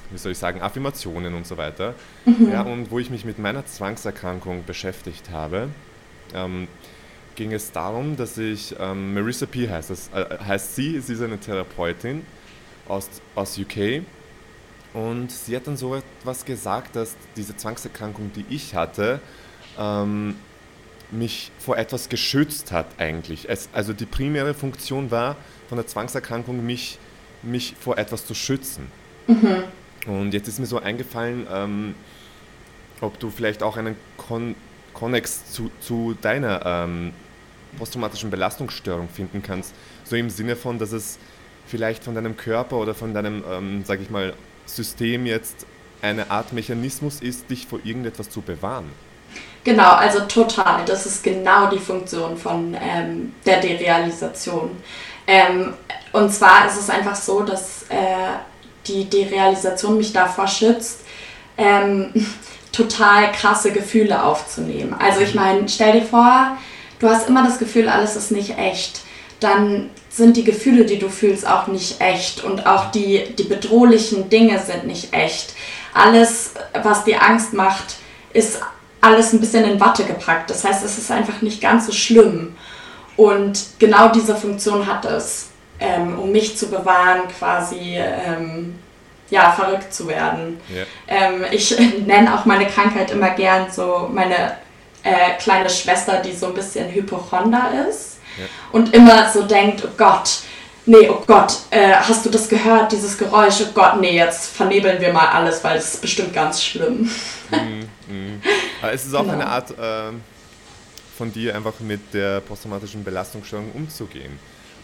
wie 0.09 0.17
soll 0.17 0.31
ich 0.31 0.37
sagen, 0.37 0.61
Affirmationen 0.61 1.35
und 1.35 1.45
so 1.45 1.57
weiter. 1.57 1.93
Mhm. 2.25 2.51
Ja, 2.51 2.63
und 2.63 2.89
wo 2.89 2.97
ich 2.97 3.11
mich 3.11 3.23
mit 3.23 3.37
meiner 3.37 3.65
Zwangserkrankung 3.65 4.65
beschäftigt 4.65 5.29
habe, 5.29 5.69
ähm, 6.33 6.67
ging 7.35 7.53
es 7.53 7.71
darum, 7.71 8.17
dass 8.17 8.37
ich, 8.37 8.75
ähm, 8.79 9.13
Marissa 9.13 9.45
P. 9.45 9.69
heißt, 9.69 9.91
das, 9.91 10.09
äh, 10.13 10.37
heißt 10.45 10.75
sie, 10.75 10.99
sie 10.99 11.13
ist 11.13 11.21
eine 11.21 11.37
Therapeutin 11.37 12.25
aus, 12.87 13.07
aus 13.35 13.57
UK 13.57 14.01
und 14.93 15.31
sie 15.31 15.55
hat 15.55 15.67
dann 15.67 15.77
so 15.77 15.95
etwas 15.95 16.45
gesagt, 16.45 16.95
dass 16.95 17.15
diese 17.35 17.55
Zwangserkrankung, 17.55 18.31
die 18.33 18.45
ich 18.49 18.75
hatte, 18.75 19.19
ähm, 19.77 20.35
mich 21.11 21.51
vor 21.59 21.77
etwas 21.77 22.09
geschützt 22.09 22.71
hat 22.71 22.87
eigentlich. 22.97 23.49
Es, 23.49 23.69
also 23.73 23.93
die 23.93 24.05
primäre 24.05 24.53
Funktion 24.53 25.11
war 25.11 25.37
von 25.67 25.77
der 25.77 25.87
Zwangserkrankung, 25.87 26.65
mich, 26.65 26.99
mich 27.41 27.75
vor 27.79 27.97
etwas 27.97 28.25
zu 28.25 28.33
schützen. 28.33 28.91
Mhm. 29.27 29.63
Und 30.07 30.33
jetzt 30.33 30.47
ist 30.47 30.59
mir 30.59 30.65
so 30.65 30.79
eingefallen, 30.79 31.47
ähm, 31.51 31.95
ob 33.01 33.19
du 33.19 33.29
vielleicht 33.29 33.63
auch 33.63 33.77
einen 33.77 33.95
Kon 34.17 34.55
Konnex 34.93 35.51
zu, 35.51 35.71
zu 35.79 36.15
deiner 36.19 36.65
ähm, 36.65 37.13
posttraumatischen 37.77 38.31
Belastungsstörung 38.31 39.07
finden 39.07 39.41
kannst. 39.41 39.73
So 40.03 40.15
im 40.15 40.29
Sinne 40.29 40.55
von, 40.55 40.79
dass 40.79 40.91
es 40.91 41.19
vielleicht 41.67 42.03
von 42.03 42.15
deinem 42.15 42.35
Körper 42.35 42.77
oder 42.77 42.93
von 42.95 43.13
deinem, 43.13 43.43
ähm, 43.49 43.83
sag 43.85 44.01
ich 44.01 44.09
mal, 44.09 44.33
System 44.75 45.25
jetzt 45.25 45.65
eine 46.01 46.31
Art 46.31 46.53
Mechanismus 46.53 47.21
ist, 47.21 47.49
dich 47.49 47.67
vor 47.67 47.79
irgendetwas 47.83 48.29
zu 48.29 48.41
bewahren. 48.41 48.89
Genau, 49.63 49.91
also 49.91 50.21
total. 50.21 50.85
Das 50.85 51.05
ist 51.05 51.23
genau 51.23 51.69
die 51.69 51.79
Funktion 51.79 52.37
von 52.37 52.75
ähm, 52.81 53.33
der 53.45 53.59
Derealisation. 53.59 54.71
Ähm, 55.27 55.73
und 56.11 56.33
zwar 56.33 56.65
ist 56.67 56.79
es 56.79 56.89
einfach 56.89 57.15
so, 57.15 57.43
dass 57.43 57.83
äh, 57.89 58.37
die 58.87 59.09
Derealisation 59.09 59.97
mich 59.97 60.13
davor 60.13 60.47
schützt, 60.47 61.01
ähm, 61.57 62.13
total 62.71 63.31
krasse 63.31 63.71
Gefühle 63.71 64.23
aufzunehmen. 64.23 64.95
Also 64.97 65.21
ich 65.21 65.35
meine, 65.35 65.67
stell 65.67 65.99
dir 65.99 66.05
vor, 66.05 66.57
du 66.99 67.09
hast 67.09 67.27
immer 67.27 67.43
das 67.43 67.59
Gefühl, 67.59 67.89
alles 67.89 68.15
ist 68.15 68.31
nicht 68.31 68.57
echt. 68.57 69.01
Dann 69.39 69.89
sind 70.09 70.35
die 70.35 70.43
Gefühle, 70.43 70.85
die 70.85 70.97
du 70.97 71.07
fühlst, 71.07 71.47
auch 71.47 71.67
nicht 71.67 72.01
echt 72.01 72.43
und 72.43 72.65
auch 72.65 72.91
die, 72.91 73.35
die 73.37 73.43
bedrohlichen 73.43 74.29
Dinge 74.29 74.59
sind 74.59 74.87
nicht 74.87 75.13
echt. 75.13 75.53
Alles, 75.93 76.51
was 76.83 77.03
dir 77.03 77.21
Angst 77.21 77.53
macht, 77.53 77.95
ist 78.33 78.59
alles 79.01 79.33
ein 79.33 79.39
bisschen 79.39 79.63
in 79.65 79.79
Watte 79.79 80.03
gepackt. 80.03 80.49
Das 80.49 80.63
heißt, 80.65 80.83
es 80.83 80.97
ist 80.97 81.11
einfach 81.11 81.41
nicht 81.41 81.61
ganz 81.61 81.85
so 81.85 81.91
schlimm. 81.91 82.55
Und 83.15 83.59
genau 83.77 84.09
diese 84.09 84.35
Funktion 84.35 84.87
hat 84.87 85.05
es, 85.05 85.49
ähm, 85.79 86.19
um 86.19 86.31
mich 86.31 86.57
zu 86.57 86.69
bewahren, 86.69 87.21
quasi 87.37 87.97
ähm, 87.97 88.75
ja, 89.29 89.51
verrückt 89.51 89.93
zu 89.93 90.07
werden. 90.07 90.59
Yeah. 90.73 90.85
Ähm, 91.07 91.45
ich 91.51 91.77
nenne 92.05 92.33
auch 92.33 92.45
meine 92.45 92.65
Krankheit 92.65 93.11
immer 93.11 93.29
gern 93.31 93.67
so 93.71 94.09
meine 94.11 94.53
äh, 95.03 95.37
kleine 95.39 95.69
Schwester, 95.69 96.17
die 96.17 96.33
so 96.33 96.47
ein 96.47 96.53
bisschen 96.53 96.91
Hypochonder 96.91 97.85
ist 97.89 98.18
und 98.71 98.93
immer 98.93 99.29
so 99.31 99.43
denkt, 99.43 99.83
oh 99.85 99.91
Gott, 99.97 100.41
nee, 100.85 101.09
oh 101.09 101.23
Gott, 101.25 101.53
äh, 101.69 101.93
hast 101.93 102.25
du 102.25 102.29
das 102.29 102.49
gehört, 102.49 102.91
dieses 102.91 103.17
Geräusch? 103.17 103.61
Oh 103.61 103.71
Gott, 103.73 103.99
nee, 103.99 104.15
jetzt 104.15 104.55
vernebeln 104.55 104.99
wir 105.01 105.13
mal 105.13 105.27
alles, 105.27 105.63
weil 105.63 105.77
es 105.77 105.95
ist 105.95 106.01
bestimmt 106.01 106.33
ganz 106.33 106.63
schlimm. 106.63 107.09
Mm, 107.51 108.11
mm. 108.11 108.41
Aber 108.81 108.93
es 108.93 109.05
ist 109.05 109.13
auch 109.13 109.21
genau. 109.21 109.33
eine 109.33 109.47
Art 109.47 109.71
äh, 109.71 110.13
von 111.17 111.31
dir, 111.31 111.55
einfach 111.55 111.79
mit 111.79 112.13
der 112.13 112.41
posttraumatischen 112.41 113.03
Belastungsstörung 113.03 113.71
umzugehen. 113.73 114.39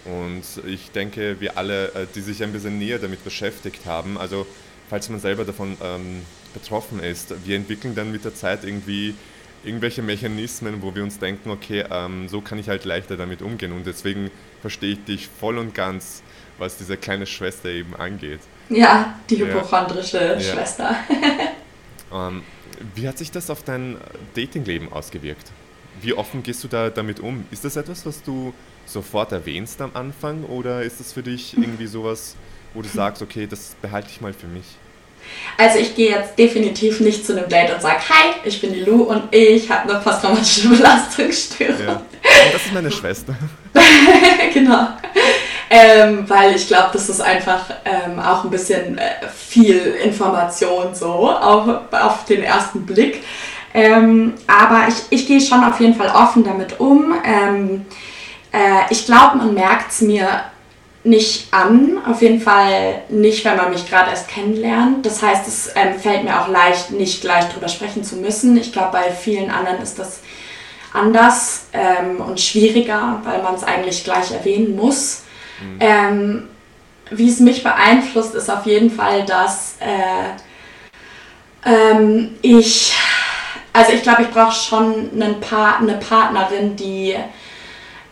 Und 0.05 0.43
ich 0.67 0.91
denke, 0.91 1.39
wir 1.39 1.57
alle, 1.57 1.87
äh, 1.95 2.07
die 2.13 2.21
sich 2.21 2.43
ein 2.43 2.53
bisschen 2.53 2.77
näher 2.77 2.99
damit 2.99 3.23
beschäftigt 3.23 3.85
haben, 3.85 4.17
also 4.17 4.45
falls 4.89 5.09
man 5.09 5.19
selber 5.19 5.45
davon 5.45 5.77
ähm, 5.81 6.21
betroffen 6.53 6.99
ist, 6.99 7.33
wir 7.45 7.55
entwickeln 7.55 7.95
dann 7.95 8.11
mit 8.11 8.23
der 8.23 8.35
Zeit 8.35 8.63
irgendwie 8.63 9.15
irgendwelche 9.65 10.01
Mechanismen, 10.01 10.81
wo 10.81 10.95
wir 10.95 11.03
uns 11.03 11.19
denken, 11.19 11.49
okay, 11.49 11.85
ähm, 11.89 12.27
so 12.27 12.41
kann 12.41 12.59
ich 12.59 12.69
halt 12.69 12.85
leichter 12.85 13.17
damit 13.17 13.41
umgehen. 13.41 13.71
Und 13.71 13.85
deswegen 13.85 14.31
verstehe 14.61 14.93
ich 14.93 15.03
dich 15.03 15.27
voll 15.27 15.57
und 15.57 15.73
ganz, 15.73 16.21
was 16.57 16.77
diese 16.77 16.97
kleine 16.97 17.25
Schwester 17.25 17.69
eben 17.69 17.95
angeht. 17.95 18.39
Ja, 18.69 19.19
die 19.29 19.37
hypochondrische 19.37 20.17
ja. 20.17 20.39
Schwester. 20.39 20.95
ähm, 22.13 22.43
wie 22.93 23.07
hat 23.07 23.17
sich 23.17 23.31
das 23.31 23.49
auf 23.49 23.63
dein 23.63 23.97
Datingleben 24.35 24.91
ausgewirkt? 24.91 25.51
Wie 26.01 26.13
offen 26.13 26.43
gehst 26.43 26.63
du 26.63 26.67
da 26.67 26.89
damit 26.89 27.19
um? 27.19 27.45
Ist 27.51 27.65
das 27.65 27.75
etwas, 27.75 28.05
was 28.05 28.21
du 28.21 28.53
sofort 28.85 29.31
erwähnst 29.31 29.81
am 29.81 29.91
Anfang 29.93 30.43
oder 30.43 30.83
ist 30.83 30.99
das 30.99 31.13
für 31.13 31.23
dich 31.23 31.57
irgendwie 31.57 31.87
sowas, 31.87 32.35
wo 32.73 32.81
du 32.81 32.87
sagst, 32.87 33.21
okay, 33.21 33.47
das 33.47 33.75
behalte 33.81 34.09
ich 34.11 34.21
mal 34.21 34.33
für 34.33 34.47
mich? 34.47 34.65
Also 35.57 35.79
ich 35.79 35.95
gehe 35.95 36.11
jetzt 36.11 36.37
definitiv 36.37 36.99
nicht 36.99 37.25
zu 37.25 37.37
einem 37.37 37.47
Date 37.47 37.73
und 37.73 37.81
sage, 37.81 37.99
hi, 38.09 38.33
ich 38.43 38.59
bin 38.59 38.73
die 38.73 38.81
Lu 38.81 39.03
und 39.03 39.33
ich 39.33 39.69
habe 39.69 39.89
eine 39.89 39.99
posttraumatische 40.01 40.69
Belastungsstörung. 40.75 41.85
Ja. 41.85 42.01
Das 42.51 42.65
ist 42.65 42.73
meine 42.73 42.91
Schwester. 42.91 43.35
genau. 44.53 44.87
Ähm, 45.69 46.25
weil 46.27 46.55
ich 46.55 46.67
glaube, 46.67 46.89
das 46.93 47.07
ist 47.09 47.21
einfach 47.21 47.65
ähm, 47.85 48.19
auch 48.19 48.43
ein 48.43 48.49
bisschen 48.49 48.97
äh, 48.97 49.27
viel 49.33 49.77
Information 50.03 50.93
so 50.93 51.29
auf, 51.29 51.67
auf 51.91 52.25
den 52.25 52.43
ersten 52.43 52.85
Blick. 52.85 53.23
Ähm, 53.73 54.33
aber 54.47 54.87
ich, 54.87 54.95
ich 55.09 55.27
gehe 55.27 55.41
schon 55.41 55.63
auf 55.63 55.79
jeden 55.79 55.95
Fall 55.95 56.09
offen 56.09 56.43
damit 56.43 56.79
um. 56.79 57.13
Ähm, 57.25 57.85
äh, 58.51 58.83
ich 58.89 59.05
glaube, 59.05 59.37
man 59.37 59.53
merkt 59.53 59.91
es 59.91 60.01
mir 60.01 60.27
nicht 61.05 61.53
an. 61.53 61.99
Auf 62.05 62.21
jeden 62.21 62.41
Fall 62.41 63.03
nicht, 63.09 63.45
wenn 63.45 63.57
man 63.57 63.69
mich 63.69 63.87
gerade 63.87 64.09
erst 64.09 64.27
kennenlernt. 64.27 65.05
Das 65.05 65.21
heißt, 65.21 65.47
es 65.47 65.71
ähm, 65.75 65.99
fällt 65.99 66.23
mir 66.23 66.41
auch 66.41 66.47
leicht, 66.47 66.91
nicht 66.91 67.21
gleich 67.21 67.45
drüber 67.45 67.67
sprechen 67.67 68.03
zu 68.03 68.17
müssen. 68.17 68.57
Ich 68.57 68.71
glaube, 68.71 68.91
bei 68.91 69.11
vielen 69.11 69.51
anderen 69.51 69.81
ist 69.81 69.99
das 69.99 70.19
anders 70.93 71.67
ähm, 71.73 72.21
und 72.21 72.39
schwieriger, 72.39 73.21
weil 73.23 73.43
man 73.43 73.55
es 73.55 73.63
eigentlich 73.63 74.03
gleich 74.03 74.31
erwähnen 74.31 74.75
muss. 74.75 75.23
Mhm. 75.61 75.77
Ähm, 75.79 76.49
wie 77.11 77.29
es 77.29 77.39
mich 77.39 77.63
beeinflusst, 77.63 78.33
ist 78.33 78.49
auf 78.49 78.65
jeden 78.65 78.89
Fall, 78.89 79.25
dass 79.25 79.75
äh, 79.79 81.69
ähm, 81.69 82.35
ich, 82.41 82.93
also 83.73 83.91
ich 83.91 84.01
glaube, 84.01 84.23
ich 84.23 84.31
brauche 84.31 84.55
schon 84.55 85.11
einen 85.13 85.39
pa 85.39 85.77
eine 85.77 85.97
Partnerin, 85.97 86.75
die 86.75 87.15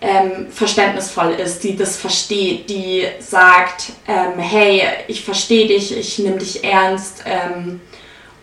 ähm, 0.04 0.52
verständnisvoll 0.52 1.32
ist, 1.32 1.64
die 1.64 1.78
das 1.78 1.96
versteht, 1.96 2.70
die 2.70 3.06
sagt, 3.20 3.94
ähm, 4.06 4.38
hey, 4.38 4.84
ich 5.08 5.24
verstehe 5.24 5.66
dich, 5.68 5.98
ich 5.98 6.20
nehme 6.20 6.38
dich 6.38 6.62
ernst 6.62 7.24
ähm, 7.26 7.80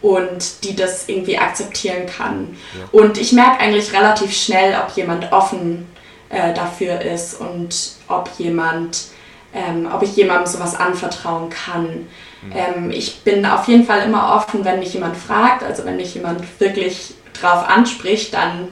und 0.00 0.64
die 0.64 0.74
das 0.74 1.06
irgendwie 1.06 1.36
akzeptieren 1.36 2.06
kann. 2.06 2.56
Ja. 2.72 2.88
Und 2.98 3.18
ich 3.18 3.32
merke 3.32 3.60
eigentlich 3.60 3.92
relativ 3.92 4.34
schnell, 4.34 4.74
ob 4.82 4.96
jemand 4.96 5.30
offen 5.32 5.86
äh, 6.30 6.54
dafür 6.54 7.02
ist 7.02 7.38
und 7.38 7.92
ob 8.08 8.30
jemand 8.38 9.10
ähm, 9.52 9.88
ob 9.92 10.02
ich 10.02 10.14
jemandem 10.14 10.46
sowas 10.46 10.76
anvertrauen 10.76 11.50
kann. 11.50 12.06
Mhm. 12.42 12.92
Ich 12.92 13.22
bin 13.22 13.44
auf 13.44 13.66
jeden 13.66 13.84
Fall 13.84 14.02
immer 14.04 14.36
offen, 14.36 14.64
wenn 14.64 14.78
mich 14.78 14.94
jemand 14.94 15.16
fragt, 15.16 15.64
also 15.64 15.84
wenn 15.84 15.96
mich 15.96 16.14
jemand 16.14 16.40
wirklich 16.60 17.14
drauf 17.32 17.68
anspricht, 17.68 18.32
dann 18.32 18.68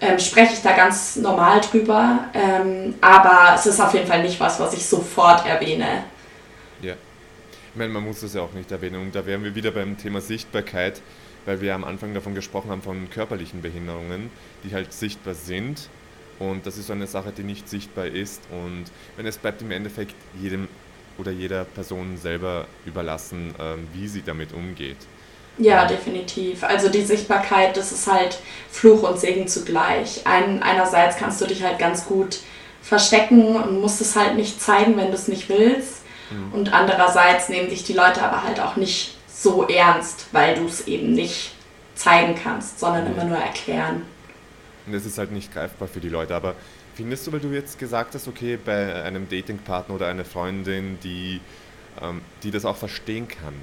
ähm, 0.00 0.18
spreche 0.18 0.54
ich 0.54 0.62
da 0.62 0.76
ganz 0.76 1.16
normal 1.16 1.60
drüber. 1.60 2.24
Ähm, 2.34 2.94
aber 3.00 3.54
es 3.54 3.66
ist 3.66 3.80
auf 3.80 3.94
jeden 3.94 4.06
Fall 4.06 4.22
nicht 4.22 4.38
was, 4.38 4.60
was 4.60 4.74
ich 4.74 4.84
sofort 4.84 5.46
erwähne. 5.46 6.04
Ja. 6.82 6.94
Ich 7.72 7.78
meine, 7.78 7.92
man 7.92 8.04
muss 8.04 8.20
das 8.20 8.34
ja 8.34 8.42
auch 8.42 8.52
nicht 8.52 8.70
erwähnen. 8.72 9.00
Und 9.00 9.14
da 9.14 9.26
wären 9.26 9.44
wir 9.44 9.54
wieder 9.54 9.70
beim 9.70 9.98
Thema 9.98 10.20
Sichtbarkeit, 10.20 11.02
weil 11.44 11.60
wir 11.60 11.74
am 11.74 11.84
Anfang 11.84 12.14
davon 12.14 12.34
gesprochen 12.34 12.70
haben, 12.70 12.82
von 12.82 13.10
körperlichen 13.10 13.62
Behinderungen, 13.62 14.30
die 14.64 14.74
halt 14.74 14.92
sichtbar 14.92 15.34
sind. 15.34 15.88
Und 16.38 16.66
das 16.66 16.76
ist 16.76 16.88
so 16.88 16.92
eine 16.92 17.06
Sache, 17.06 17.32
die 17.32 17.42
nicht 17.42 17.68
sichtbar 17.68 18.06
ist. 18.06 18.42
Und 18.50 18.84
wenn 19.16 19.26
es 19.26 19.38
bleibt 19.38 19.62
im 19.62 19.70
Endeffekt 19.70 20.14
jedem 20.40 20.68
oder 21.18 21.30
jeder 21.30 21.64
Person 21.64 22.18
selber 22.18 22.66
überlassen, 22.84 23.54
ähm, 23.58 23.88
wie 23.94 24.08
sie 24.08 24.22
damit 24.22 24.52
umgeht. 24.52 24.98
Ja, 25.58 25.86
definitiv. 25.86 26.64
Also 26.64 26.88
die 26.88 27.02
Sichtbarkeit, 27.02 27.76
das 27.76 27.92
ist 27.92 28.10
halt 28.10 28.38
Fluch 28.70 29.08
und 29.08 29.18
Segen 29.18 29.48
zugleich. 29.48 30.26
Ein, 30.26 30.62
einerseits 30.62 31.16
kannst 31.16 31.40
du 31.40 31.46
dich 31.46 31.62
halt 31.62 31.78
ganz 31.78 32.06
gut 32.06 32.40
verstecken 32.82 33.56
und 33.56 33.80
musst 33.80 34.00
es 34.00 34.16
halt 34.16 34.36
nicht 34.36 34.60
zeigen, 34.60 34.96
wenn 34.96 35.08
du 35.08 35.14
es 35.14 35.28
nicht 35.28 35.48
willst. 35.48 36.02
Mhm. 36.30 36.52
Und 36.52 36.72
andererseits 36.72 37.48
nehmen 37.48 37.68
dich 37.68 37.84
die 37.84 37.94
Leute 37.94 38.22
aber 38.22 38.42
halt 38.42 38.60
auch 38.60 38.76
nicht 38.76 39.16
so 39.28 39.66
ernst, 39.66 40.26
weil 40.32 40.56
du 40.56 40.66
es 40.66 40.86
eben 40.86 41.12
nicht 41.12 41.52
zeigen 41.94 42.34
kannst, 42.40 42.78
sondern 42.78 43.04
mhm. 43.04 43.12
immer 43.12 43.24
nur 43.24 43.38
erklären. 43.38 44.02
Und 44.86 44.92
das 44.92 45.06
ist 45.06 45.18
halt 45.18 45.32
nicht 45.32 45.52
greifbar 45.52 45.88
für 45.88 46.00
die 46.00 46.08
Leute. 46.08 46.34
Aber 46.34 46.54
findest 46.94 47.26
du, 47.26 47.32
weil 47.32 47.40
du 47.40 47.48
jetzt 47.48 47.78
gesagt 47.78 48.14
hast, 48.14 48.28
okay, 48.28 48.58
bei 48.62 49.02
einem 49.02 49.28
Datingpartner 49.28 49.94
oder 49.94 50.06
einer 50.06 50.24
Freundin, 50.24 50.98
die, 51.02 51.40
ähm, 52.00 52.20
die 52.42 52.50
das 52.50 52.64
auch 52.64 52.76
verstehen 52.76 53.26
kann, 53.26 53.54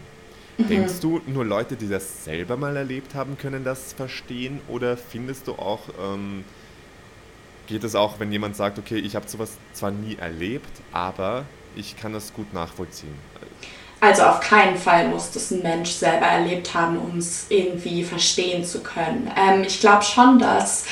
Mhm. 0.57 0.67
Denkst 0.67 0.99
du, 1.01 1.21
nur 1.25 1.45
Leute, 1.45 1.75
die 1.75 1.89
das 1.89 2.25
selber 2.25 2.57
mal 2.57 2.75
erlebt 2.75 3.15
haben, 3.15 3.37
können 3.37 3.63
das 3.63 3.93
verstehen? 3.93 4.61
Oder 4.67 4.97
findest 4.97 5.47
du 5.47 5.53
auch, 5.53 5.81
ähm, 6.01 6.43
geht 7.67 7.83
es 7.83 7.95
auch, 7.95 8.19
wenn 8.19 8.31
jemand 8.31 8.55
sagt, 8.55 8.77
okay, 8.77 8.97
ich 8.97 9.15
habe 9.15 9.27
sowas 9.27 9.57
zwar 9.73 9.91
nie 9.91 10.15
erlebt, 10.19 10.71
aber 10.91 11.45
ich 11.75 11.97
kann 11.97 12.13
das 12.13 12.33
gut 12.33 12.53
nachvollziehen? 12.53 13.15
Also 13.99 14.23
auf 14.23 14.41
keinen 14.41 14.77
Fall 14.77 15.07
muss 15.07 15.31
das 15.31 15.49
ein 15.51 15.61
Mensch 15.63 15.91
selber 15.91 16.25
erlebt 16.25 16.73
haben, 16.73 16.97
um 16.97 17.17
es 17.17 17.45
irgendwie 17.47 18.03
verstehen 18.03 18.65
zu 18.65 18.81
können. 18.81 19.31
Ähm, 19.37 19.63
ich 19.65 19.79
glaube 19.79 20.03
schon, 20.03 20.39
dass 20.39 20.85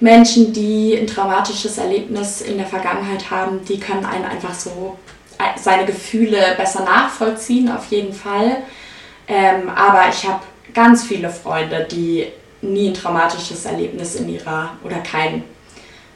Menschen, 0.00 0.52
die 0.52 0.94
ein 0.94 1.06
traumatisches 1.06 1.78
Erlebnis 1.78 2.42
in 2.42 2.58
der 2.58 2.66
Vergangenheit 2.66 3.30
haben, 3.30 3.64
die 3.64 3.80
können 3.80 4.04
einen 4.04 4.26
einfach 4.26 4.52
so 4.52 4.98
äh, 5.38 5.58
seine 5.58 5.86
Gefühle 5.86 6.54
besser 6.58 6.84
nachvollziehen, 6.84 7.70
auf 7.70 7.86
jeden 7.86 8.12
Fall. 8.12 8.58
Ähm, 9.28 9.68
aber 9.68 10.08
ich 10.08 10.26
habe 10.26 10.42
ganz 10.74 11.04
viele 11.04 11.30
Freunde, 11.30 11.86
die 11.90 12.26
nie 12.60 12.88
ein 12.88 12.94
traumatisches 12.94 13.64
Erlebnis 13.64 14.14
in 14.16 14.28
ihrer 14.28 14.76
oder 14.84 14.98
kein 14.98 15.44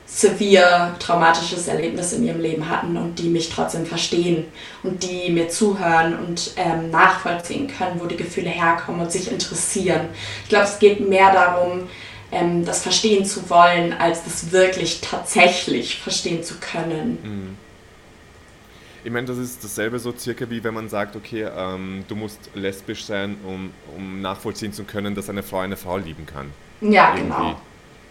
severe 0.06 0.94
traumatisches 1.00 1.66
Erlebnis 1.66 2.12
in 2.12 2.24
ihrem 2.24 2.40
Leben 2.40 2.68
hatten 2.68 2.96
und 2.96 3.18
die 3.18 3.28
mich 3.28 3.50
trotzdem 3.50 3.84
verstehen 3.84 4.44
und 4.84 5.02
die 5.02 5.30
mir 5.30 5.48
zuhören 5.48 6.16
und 6.16 6.52
ähm, 6.56 6.90
nachvollziehen 6.90 7.66
können, 7.66 8.00
wo 8.00 8.06
die 8.06 8.16
Gefühle 8.16 8.50
herkommen 8.50 9.00
und 9.00 9.10
sich 9.10 9.30
interessieren. 9.30 10.08
Ich 10.44 10.48
glaube, 10.48 10.66
es 10.66 10.78
geht 10.78 11.06
mehr 11.06 11.32
darum, 11.32 11.88
ähm, 12.30 12.64
das 12.64 12.82
verstehen 12.82 13.24
zu 13.24 13.50
wollen, 13.50 13.92
als 13.98 14.22
das 14.22 14.52
wirklich 14.52 15.00
tatsächlich 15.00 15.98
verstehen 15.98 16.44
zu 16.44 16.54
können. 16.60 17.18
Mhm. 17.22 17.65
Ich 19.06 19.12
meine, 19.12 19.24
das 19.24 19.38
ist 19.38 19.62
dasselbe 19.62 20.00
so 20.00 20.12
circa 20.18 20.50
wie 20.50 20.64
wenn 20.64 20.74
man 20.74 20.88
sagt, 20.88 21.14
okay, 21.14 21.46
ähm, 21.56 22.04
du 22.08 22.16
musst 22.16 22.50
lesbisch 22.56 23.04
sein, 23.04 23.36
um, 23.46 23.70
um 23.96 24.20
nachvollziehen 24.20 24.72
zu 24.72 24.82
können, 24.82 25.14
dass 25.14 25.30
eine 25.30 25.44
Frau 25.44 25.60
eine 25.60 25.76
Frau 25.76 25.96
lieben 25.96 26.26
kann. 26.26 26.50
Ja, 26.80 27.14
Irgendwie. 27.14 27.22
genau. 27.22 27.60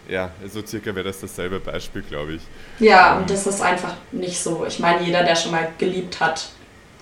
Ja, 0.08 0.30
so 0.48 0.64
circa 0.64 0.94
wäre 0.94 1.04
das 1.04 1.20
dasselbe 1.20 1.60
Beispiel, 1.60 2.00
glaube 2.00 2.36
ich. 2.36 2.42
Ja, 2.78 3.12
ähm, 3.12 3.20
und 3.20 3.30
das 3.30 3.46
ist 3.46 3.60
einfach 3.60 3.92
nicht 4.10 4.38
so. 4.38 4.64
Ich 4.66 4.78
meine, 4.78 5.02
jeder, 5.02 5.22
der 5.22 5.36
schon 5.36 5.52
mal 5.52 5.68
geliebt 5.76 6.18
hat, 6.18 6.48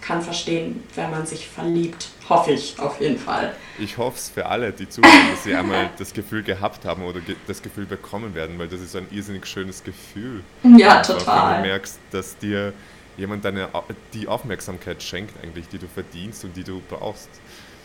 kann 0.01 0.21
verstehen, 0.23 0.83
wenn 0.97 1.13
man 1.13 1.25
sich 1.25 1.47
verliebt. 1.47 2.09
Hoffe 2.29 2.51
ich 2.51 2.77
auf 2.81 3.01
jeden 3.01 3.19
Fall. 3.19 3.55
Ich 3.79 3.97
hoffe 3.97 4.17
es 4.17 4.29
für 4.29 4.47
alle, 4.47 4.73
die 4.73 4.89
zuhören, 4.89 5.31
dass 5.31 5.45
sie 5.45 5.55
einmal 5.55 5.91
das 5.99 6.13
Gefühl 6.13 6.43
gehabt 6.43 6.85
haben 6.85 7.05
oder 7.05 7.21
ge 7.21 7.37
das 7.47 7.63
Gefühl 7.63 7.87
bekommen 7.87 8.35
werden, 8.35 8.59
weil 8.59 8.67
das 8.67 8.81
ist 8.81 8.97
ein 8.97 9.07
irrsinnig 9.13 9.47
schönes 9.47 9.85
Gefühl. 9.85 10.43
Ja, 10.65 11.01
total. 11.01 11.59
Wenn 11.59 11.63
du 11.63 11.69
merkst, 11.69 12.01
dass 12.11 12.37
dir 12.39 12.73
jemand 13.17 13.45
deine, 13.45 13.69
die 14.13 14.29
Aufmerksamkeit 14.29 15.03
schenkt 15.03 15.43
eigentlich, 15.43 15.69
die 15.69 15.79
du 15.79 15.87
verdienst 15.87 16.45
und 16.45 16.57
die 16.57 16.65
du 16.65 16.83
brauchst. 16.89 17.29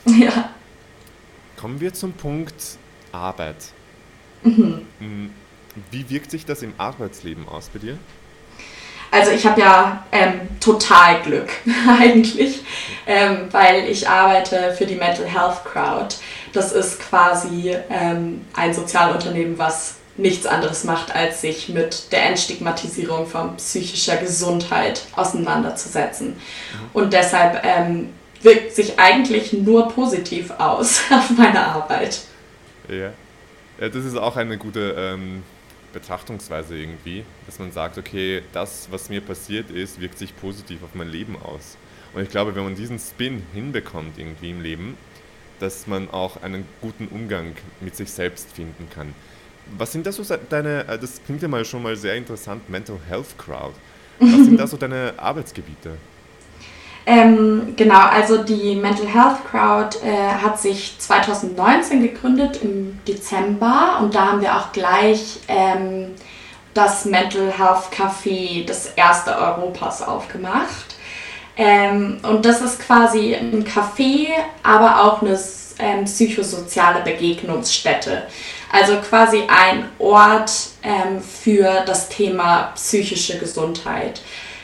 Ja. 0.05 0.51
Kommen 1.57 1.81
wir 1.81 1.93
zum 1.93 2.13
Punkt 2.13 2.77
Arbeit. 3.11 3.57
Mhm. 4.43 4.85
Hm, 4.99 5.33
wie 5.91 6.09
wirkt 6.09 6.31
sich 6.31 6.45
das 6.45 6.61
im 6.61 6.73
Arbeitsleben 6.77 7.47
aus 7.49 7.69
bei 7.69 7.79
dir? 7.79 7.97
Also 9.11 9.31
ich 9.31 9.45
habe 9.45 9.59
ja 9.59 10.05
ähm, 10.11 10.41
total 10.59 11.21
Glück 11.21 11.49
eigentlich, 11.99 12.63
ähm, 13.07 13.47
weil 13.51 13.89
ich 13.89 14.07
arbeite 14.07 14.73
für 14.77 14.85
die 14.85 14.95
Mental 14.95 15.25
Health 15.25 15.65
Crowd. 15.65 16.15
Das 16.53 16.71
ist 16.71 16.99
quasi 16.99 17.75
ähm, 17.89 18.45
ein 18.53 18.73
Sozialunternehmen, 18.73 19.57
was 19.57 19.98
nichts 20.19 20.45
anderes 20.45 20.83
macht, 20.83 21.15
als 21.15 21.41
sich 21.41 21.69
mit 21.69 22.11
der 22.11 22.27
Entstigmatisierung 22.27 23.25
von 23.25 23.55
psychischer 23.57 24.17
Gesundheit 24.17 25.03
auseinanderzusetzen. 25.15 26.29
Mhm. 26.29 26.35
Und 26.93 27.13
deshalb 27.13 27.63
ähm, 27.63 28.09
wirkt 28.41 28.75
sich 28.75 28.99
eigentlich 28.99 29.53
nur 29.53 29.89
positiv 29.89 30.51
aus 30.51 31.01
auf 31.11 31.31
meine 31.31 31.65
Arbeit. 31.65 32.21
Ja. 32.87 33.11
ja 33.79 33.89
das 33.89 34.05
ist 34.05 34.17
auch 34.17 34.35
eine 34.35 34.57
gute 34.57 34.95
ähm, 34.97 35.43
Betrachtungsweise 35.93 36.77
irgendwie, 36.77 37.23
dass 37.45 37.59
man 37.59 37.71
sagt, 37.71 37.97
okay, 37.97 38.43
das, 38.53 38.87
was 38.91 39.09
mir 39.09 39.21
passiert 39.21 39.71
ist, 39.71 39.99
wirkt 39.99 40.19
sich 40.19 40.35
positiv 40.35 40.83
auf 40.83 40.93
mein 40.93 41.09
Leben 41.09 41.35
aus. 41.41 41.77
Und 42.13 42.23
ich 42.23 42.29
glaube, 42.29 42.55
wenn 42.55 42.63
man 42.63 42.75
diesen 42.75 42.99
Spin 42.99 43.43
hinbekommt 43.53 44.17
irgendwie 44.17 44.51
im 44.51 44.61
Leben, 44.61 44.97
dass 45.59 45.87
man 45.87 46.09
auch 46.09 46.41
einen 46.41 46.65
guten 46.81 47.07
Umgang 47.07 47.55
mit 47.81 47.95
sich 47.95 48.11
selbst 48.11 48.51
finden 48.53 48.87
kann. 48.93 49.13
Was 49.77 49.91
sind 49.91 50.05
da 50.05 50.11
so 50.11 50.23
deine, 50.49 50.87
äh, 50.87 50.97
das 50.99 51.21
klingt 51.25 51.41
ja 51.41 51.47
mal 51.47 51.63
schon 51.65 51.83
mal 51.83 51.95
sehr 51.95 52.15
interessant, 52.15 52.69
Mental 52.69 52.97
Health 53.07 53.37
Crowd. 53.37 53.73
Was 54.19 54.45
sind 54.45 54.59
da 54.59 54.67
so 54.67 54.77
deine 54.77 55.13
Arbeitsgebiete? 55.17 55.91
Ähm, 57.05 57.73
genau, 57.75 58.01
also 58.01 58.43
die 58.43 58.75
Mental 58.75 59.07
Health 59.07 59.37
Crowd 59.49 59.97
äh, 60.05 60.31
hat 60.43 60.59
sich 60.59 60.95
2019 60.99 62.03
gegründet 62.03 62.59
im 62.61 62.99
Dezember 63.07 63.99
und 64.01 64.13
da 64.13 64.27
haben 64.27 64.41
wir 64.41 64.55
auch 64.55 64.71
gleich 64.73 65.39
ähm, 65.47 66.11
das 66.73 67.05
Mental 67.05 67.51
Health 67.51 67.89
Café, 67.91 68.65
das 68.65 68.93
erste 68.95 69.35
Europas, 69.35 70.01
aufgemacht. 70.01 70.97
Ähm, 71.57 72.19
und 72.23 72.45
das 72.45 72.61
ist 72.61 72.79
quasi 72.79 73.35
ein 73.35 73.65
Café, 73.65 74.27
aber 74.61 75.03
auch 75.03 75.21
eine 75.21 75.37
ähm, 75.79 76.05
psychosoziale 76.05 77.01
Begegnungsstätte. 77.03 78.23
Also 78.71 78.97
quasi 78.97 79.43
ein 79.47 79.85
Ort 79.97 80.51
ähm, 80.83 81.21
für 81.21 81.83
das 81.85 82.09
Thema 82.09 82.71
psychische 82.75 83.39
Gesundheit. 83.39 84.21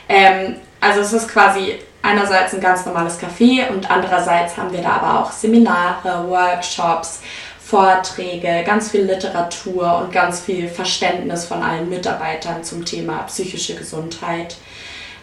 Ähm, 0.08 0.56
also 0.80 1.00
es 1.00 1.12
ist 1.12 1.28
quasi 1.28 1.74
einerseits 2.02 2.54
ein 2.54 2.60
ganz 2.60 2.86
normales 2.86 3.18
Café 3.20 3.68
und 3.68 3.90
andererseits 3.90 4.56
haben 4.56 4.72
wir 4.72 4.80
da 4.80 5.00
aber 5.00 5.20
auch 5.20 5.32
Seminare, 5.32 6.28
Workshops, 6.28 7.20
Vorträge, 7.60 8.62
ganz 8.64 8.92
viel 8.92 9.02
Literatur 9.02 9.98
und 9.98 10.12
ganz 10.12 10.40
viel 10.40 10.68
Verständnis 10.68 11.46
von 11.46 11.64
allen 11.64 11.88
Mitarbeitern 11.88 12.62
zum 12.62 12.84
Thema 12.84 13.24
psychische 13.24 13.74
Gesundheit. 13.74 14.56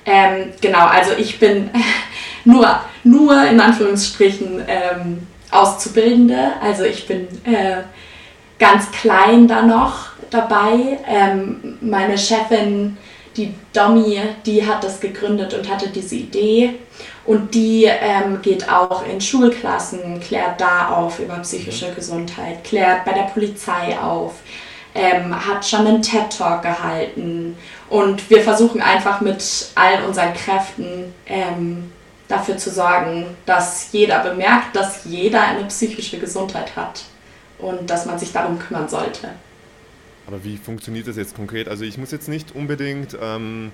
Ähm, 0.06 0.52
genau, 0.60 0.86
also 0.88 1.14
ich 1.18 1.40
bin 1.40 1.70
nur, 2.44 2.82
nur 3.06 3.42
in 3.48 3.62
Anführungsstrichen 3.62 4.62
ähm, 4.68 5.28
Auszubildende, 5.52 6.52
also 6.62 6.84
ich 6.84 7.08
bin 7.08 7.28
äh, 7.46 7.84
ganz 8.64 8.90
klein 8.92 9.46
da 9.46 9.62
noch 9.62 10.12
dabei. 10.30 10.98
Ähm, 11.06 11.78
meine 11.82 12.18
Chefin, 12.18 12.98
die 13.36 13.54
Domi, 13.74 14.22
die 14.46 14.66
hat 14.66 14.86
das 14.86 15.02
gegründet 15.02 15.54
und 15.54 15.70
hatte 15.70 15.90
diese 15.90 16.16
Idee. 16.16 16.76
Und 17.26 17.54
die 17.54 17.84
ähm, 17.84 18.42
geht 18.42 18.70
auch 18.70 19.06
in 19.06 19.20
Schulklassen, 19.20 20.22
klärt 20.22 20.62
da 20.62 20.88
auf 20.90 21.20
über 21.20 21.36
psychische 21.40 21.90
mhm. 21.90 21.96
Gesundheit, 21.96 22.64
klärt 22.64 23.04
bei 23.04 23.12
der 23.12 23.24
Polizei 23.24 23.98
auf, 24.02 24.36
ähm, 24.96 25.36
hat 25.46 25.66
schon 25.66 25.86
einen 25.86 26.02
TED-Talk 26.02 26.62
gehalten. 26.62 27.58
Und 27.90 28.30
wir 28.30 28.44
versuchen 28.44 28.82
einfach 28.82 29.20
mit 29.20 29.44
all 29.76 30.06
unseren 30.08 30.34
Kräften 30.34 31.14
ähm, 31.26 31.92
dafür 32.30 32.56
zu 32.56 32.70
sorgen, 32.70 33.26
dass 33.46 33.90
jeder 33.92 34.20
bemerkt, 34.20 34.74
dass 34.74 35.04
jeder 35.04 35.42
eine 35.42 35.66
psychische 35.66 36.18
Gesundheit 36.18 36.78
hat 36.78 37.04
und 37.60 37.90
dass 37.90 38.06
man 38.06 38.20
sich 38.20 38.32
darum 38.32 38.60
kümmern 38.60 38.88
sollte. 38.88 39.30
Aber 40.28 40.44
wie 40.44 40.58
funktioniert 40.58 41.08
das 41.08 41.18
jetzt 41.18 41.36
konkret? 41.36 41.68
Also 41.68 41.84
ich 41.84 41.98
muss 41.98 42.12
jetzt 42.12 42.30
nicht 42.30 42.56
unbedingt 42.56 43.18
ähm, 43.22 43.72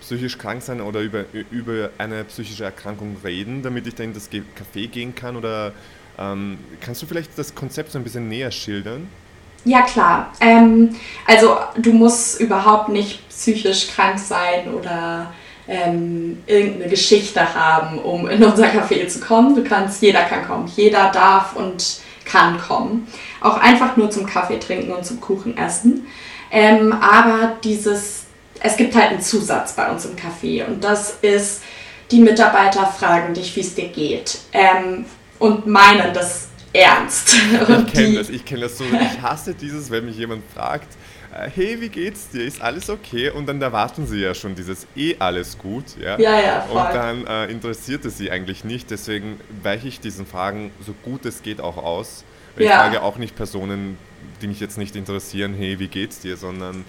psychisch 0.00 0.38
krank 0.38 0.62
sein 0.62 0.80
oder 0.80 1.00
über, 1.00 1.24
über 1.50 1.90
eine 1.98 2.24
psychische 2.24 2.64
Erkrankung 2.64 3.16
reden, 3.24 3.62
damit 3.62 3.86
ich 3.86 3.94
dann 3.94 4.06
in 4.06 4.14
das 4.14 4.30
Café 4.30 4.88
gehen 4.88 5.14
kann? 5.14 5.36
Oder 5.36 5.72
ähm, 6.18 6.58
kannst 6.80 7.02
du 7.02 7.06
vielleicht 7.06 7.36
das 7.36 7.54
Konzept 7.54 7.92
so 7.92 7.98
ein 7.98 8.04
bisschen 8.04 8.28
näher 8.28 8.50
schildern? 8.50 9.08
Ja, 9.64 9.82
klar. 9.82 10.32
Ähm, 10.40 10.94
also 11.26 11.58
du 11.76 11.92
musst 11.92 12.40
überhaupt 12.40 12.90
nicht 12.90 13.28
psychisch 13.28 13.88
krank 13.88 14.18
sein 14.18 14.72
oder 14.72 15.32
ähm, 15.66 16.42
irgendeine 16.46 16.88
Geschichte 16.88 17.54
haben, 17.54 17.98
um 17.98 18.28
in 18.28 18.42
unser 18.42 18.66
Café 18.66 19.06
zu 19.08 19.20
kommen. 19.20 19.54
Du 19.54 19.64
kannst, 19.64 20.00
jeder 20.00 20.22
kann 20.22 20.46
kommen, 20.46 20.70
jeder 20.74 21.10
darf 21.10 21.56
und 21.56 22.00
kann 22.30 22.58
kommen. 22.58 23.08
Auch 23.40 23.58
einfach 23.58 23.96
nur 23.96 24.10
zum 24.10 24.26
Kaffee 24.26 24.58
trinken 24.58 24.92
und 24.92 25.04
zum 25.04 25.20
Kuchen 25.20 25.56
essen. 25.56 26.06
Ähm, 26.50 26.92
aber 26.92 27.56
dieses, 27.62 28.24
es 28.60 28.76
gibt 28.76 28.94
halt 28.94 29.10
einen 29.10 29.20
Zusatz 29.20 29.74
bei 29.74 29.90
uns 29.90 30.04
im 30.06 30.16
Café 30.16 30.66
und 30.66 30.82
das 30.82 31.18
ist, 31.22 31.62
die 32.10 32.20
Mitarbeiter 32.20 32.86
fragen 32.86 33.34
dich, 33.34 33.54
wie 33.54 33.60
es 33.60 33.74
dir 33.74 33.88
geht 33.88 34.38
ähm, 34.52 35.04
und 35.38 35.66
meinen 35.66 36.14
das 36.14 36.48
ernst. 36.72 37.34
ich 37.86 37.92
kenne 37.92 38.18
das, 38.18 38.28
ich 38.30 38.44
kenne 38.44 38.62
das 38.62 38.78
so. 38.78 38.84
Ich 38.84 39.22
hasse 39.22 39.54
dieses, 39.54 39.90
wenn 39.90 40.06
mich 40.06 40.16
jemand 40.16 40.42
fragt, 40.54 40.88
hey, 41.32 41.80
wie 41.80 41.88
geht's 41.88 42.30
dir? 42.30 42.44
Ist 42.44 42.60
alles 42.60 42.88
okay? 42.90 43.30
Und 43.30 43.46
dann 43.46 43.60
erwarten 43.60 44.06
sie 44.06 44.20
ja 44.20 44.34
schon 44.34 44.54
dieses 44.54 44.86
eh 44.96 45.16
alles 45.18 45.58
gut, 45.58 45.84
ja? 46.00 46.18
Ja, 46.18 46.40
ja, 46.40 46.60
voll. 46.62 46.80
Und 46.80 46.94
dann 46.94 47.26
äh, 47.26 47.46
interessiert 47.46 48.04
es 48.04 48.18
sie 48.18 48.30
eigentlich 48.30 48.64
nicht, 48.64 48.90
deswegen 48.90 49.40
weiche 49.62 49.88
ich 49.88 50.00
diesen 50.00 50.26
Fragen 50.26 50.70
so 50.84 50.94
gut 51.04 51.24
es 51.26 51.42
geht 51.42 51.60
auch 51.60 51.76
aus. 51.76 52.24
Ja. 52.56 52.64
Ich 52.64 52.70
frage 52.70 53.02
auch 53.02 53.18
nicht 53.18 53.36
Personen, 53.36 53.98
die 54.42 54.48
mich 54.48 54.60
jetzt 54.60 54.78
nicht 54.78 54.96
interessieren, 54.96 55.54
hey, 55.54 55.78
wie 55.78 55.88
geht's 55.88 56.20
dir, 56.20 56.36
sondern 56.36 56.84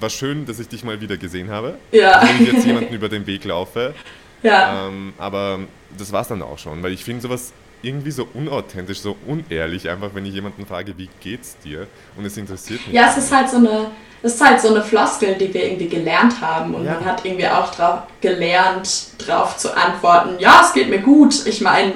war 0.00 0.10
schön, 0.10 0.46
dass 0.46 0.58
ich 0.58 0.68
dich 0.68 0.84
mal 0.84 1.00
wieder 1.00 1.16
gesehen 1.16 1.50
habe. 1.50 1.78
Ja. 1.92 2.22
Wenn 2.22 2.42
ich 2.42 2.52
jetzt 2.52 2.66
jemanden 2.66 2.94
über 2.94 3.08
den 3.08 3.26
Weg 3.26 3.44
laufe. 3.44 3.94
Ja. 4.42 4.88
Ähm, 4.88 5.14
aber 5.18 5.60
das 5.96 6.12
war's 6.12 6.28
dann 6.28 6.42
auch 6.42 6.58
schon, 6.58 6.82
weil 6.82 6.92
ich 6.92 7.04
finde 7.04 7.22
sowas 7.22 7.52
irgendwie 7.84 8.10
so 8.10 8.26
unauthentisch, 8.34 9.00
so 9.00 9.16
unehrlich, 9.26 9.88
einfach 9.88 10.10
wenn 10.14 10.26
ich 10.26 10.34
jemanden 10.34 10.66
frage, 10.66 10.96
wie 10.96 11.08
geht's 11.20 11.56
dir? 11.58 11.86
Und 12.16 12.24
es 12.24 12.36
interessiert 12.36 12.86
mich. 12.86 12.94
Ja, 12.94 13.08
es 13.10 13.18
ist 13.18 13.34
halt 13.34 13.48
so 13.50 13.58
eine, 13.58 13.90
es 14.22 14.34
ist 14.34 14.44
halt 14.44 14.60
so 14.60 14.68
eine 14.68 14.82
Floskel, 14.82 15.34
die 15.34 15.52
wir 15.52 15.64
irgendwie 15.64 15.88
gelernt 15.88 16.40
haben. 16.40 16.74
Und 16.74 16.84
ja. 16.84 16.94
man 16.94 17.04
hat 17.04 17.24
irgendwie 17.24 17.46
auch 17.46 17.74
drauf 17.74 18.00
gelernt, 18.20 19.08
darauf 19.26 19.56
zu 19.56 19.76
antworten, 19.76 20.36
ja, 20.38 20.62
es 20.64 20.72
geht 20.72 20.88
mir 20.88 21.00
gut. 21.00 21.46
Ich 21.46 21.60
meine, 21.60 21.92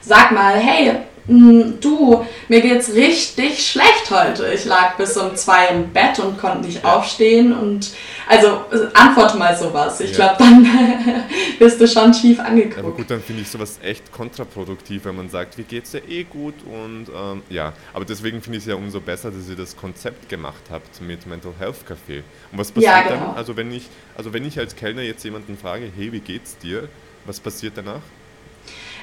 sag 0.00 0.32
mal, 0.32 0.54
hey, 0.54 1.00
du, 1.26 2.26
mir 2.48 2.60
geht's 2.60 2.94
richtig 2.94 3.64
schlecht 3.64 4.10
heute. 4.10 4.52
Ich 4.52 4.64
lag 4.64 4.96
bis 4.96 5.16
um 5.16 5.36
zwei 5.36 5.66
im 5.68 5.92
Bett 5.92 6.18
und 6.18 6.38
konnte 6.38 6.66
nicht 6.66 6.84
aufstehen 6.84 7.52
und 7.52 7.90
also 8.28 8.62
antworte 8.94 9.36
mal 9.36 9.56
sowas. 9.56 10.00
Ich 10.00 10.16
ja. 10.16 10.34
glaube, 10.34 10.36
dann 10.38 10.66
bist 11.58 11.80
du 11.80 11.86
schon 11.86 12.12
schief 12.12 12.40
angeguckt. 12.40 12.78
Aber 12.78 12.90
gut, 12.90 13.10
dann 13.10 13.20
finde 13.20 13.42
ich 13.42 13.48
sowas 13.48 13.78
echt 13.82 14.10
kontraproduktiv, 14.12 15.04
wenn 15.04 15.16
man 15.16 15.28
sagt, 15.28 15.58
wie 15.58 15.62
geht's 15.62 15.92
dir 15.92 16.02
eh 16.08 16.24
gut 16.24 16.54
und 16.64 17.06
ähm, 17.14 17.42
ja. 17.48 17.72
Aber 17.92 18.04
deswegen 18.04 18.42
finde 18.42 18.58
ich 18.58 18.64
es 18.64 18.68
ja 18.68 18.74
umso 18.74 19.00
besser, 19.00 19.30
dass 19.30 19.48
ihr 19.48 19.56
das 19.56 19.76
Konzept 19.76 20.28
gemacht 20.28 20.62
habt 20.70 21.00
mit 21.00 21.26
Mental 21.26 21.52
Health 21.58 21.84
Café. 21.88 22.22
Und 22.50 22.58
was 22.58 22.72
passiert 22.72 22.92
ja, 22.92 23.02
genau. 23.02 23.26
dann? 23.26 23.36
Also 23.36 23.56
wenn 23.56 23.72
ich, 23.72 23.84
also 24.16 24.32
wenn 24.32 24.44
ich 24.44 24.58
als 24.58 24.74
Kellner 24.74 25.02
jetzt 25.02 25.22
jemanden 25.24 25.56
frage, 25.56 25.90
hey, 25.96 26.12
wie 26.12 26.20
geht's 26.20 26.58
dir? 26.58 26.88
Was 27.24 27.38
passiert 27.38 27.74
danach? 27.76 28.00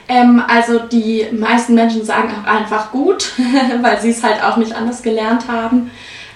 Ähm, 0.10 0.42
also 0.48 0.80
die 0.80 1.28
meisten 1.32 1.76
Menschen 1.76 2.04
sagen 2.04 2.34
auch 2.34 2.52
einfach 2.52 2.92
gut, 2.92 3.32
weil 3.82 4.02
sie 4.02 4.10
es 4.10 4.24
halt 4.24 4.44
auch 4.44 4.58
nicht 4.58 4.74
anders 4.74 5.02
gelernt 5.04 5.48
haben. 5.48 5.92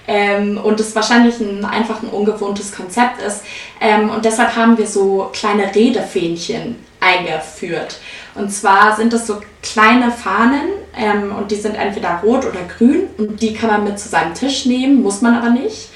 Ähm, 0.06 0.58
und 0.62 0.78
es 0.80 0.94
wahrscheinlich 0.94 1.40
ein, 1.40 1.64
einfach 1.64 2.02
ein 2.02 2.08
ungewohntes 2.08 2.74
Konzept 2.74 3.20
ist. 3.22 3.42
Ähm, 3.80 4.10
und 4.10 4.24
deshalb 4.24 4.54
haben 4.54 4.78
wir 4.78 4.86
so 4.86 5.30
kleine 5.32 5.74
Redefähnchen 5.74 6.76
eingeführt. 7.00 7.98
Und 8.34 8.50
zwar 8.50 8.96
sind 8.96 9.12
das 9.12 9.26
so 9.26 9.40
kleine 9.62 10.10
Fahnen 10.10 10.68
ähm, 10.96 11.34
und 11.34 11.50
die 11.50 11.56
sind 11.56 11.74
entweder 11.74 12.20
rot 12.22 12.44
oder 12.44 12.60
grün 12.76 13.08
und 13.18 13.40
die 13.40 13.54
kann 13.54 13.70
man 13.70 13.84
mit 13.84 13.98
zu 13.98 14.08
seinem 14.08 14.34
Tisch 14.34 14.66
nehmen, 14.66 15.02
muss 15.02 15.22
man 15.22 15.36
aber 15.36 15.50
nicht. 15.50 15.90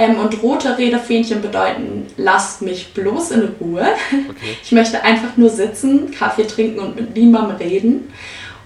Ähm, 0.00 0.18
und 0.18 0.42
rote 0.42 0.78
Redefähnchen 0.78 1.42
bedeuten, 1.42 2.06
lasst 2.16 2.62
mich 2.62 2.94
bloß 2.94 3.32
in 3.32 3.54
Ruhe. 3.60 3.86
Okay. 4.30 4.56
Ich 4.62 4.72
möchte 4.72 5.02
einfach 5.04 5.36
nur 5.36 5.50
sitzen, 5.50 6.10
Kaffee 6.10 6.46
trinken 6.46 6.80
und 6.80 6.96
mit 6.96 7.14
niemandem 7.14 7.56
reden. 7.56 8.12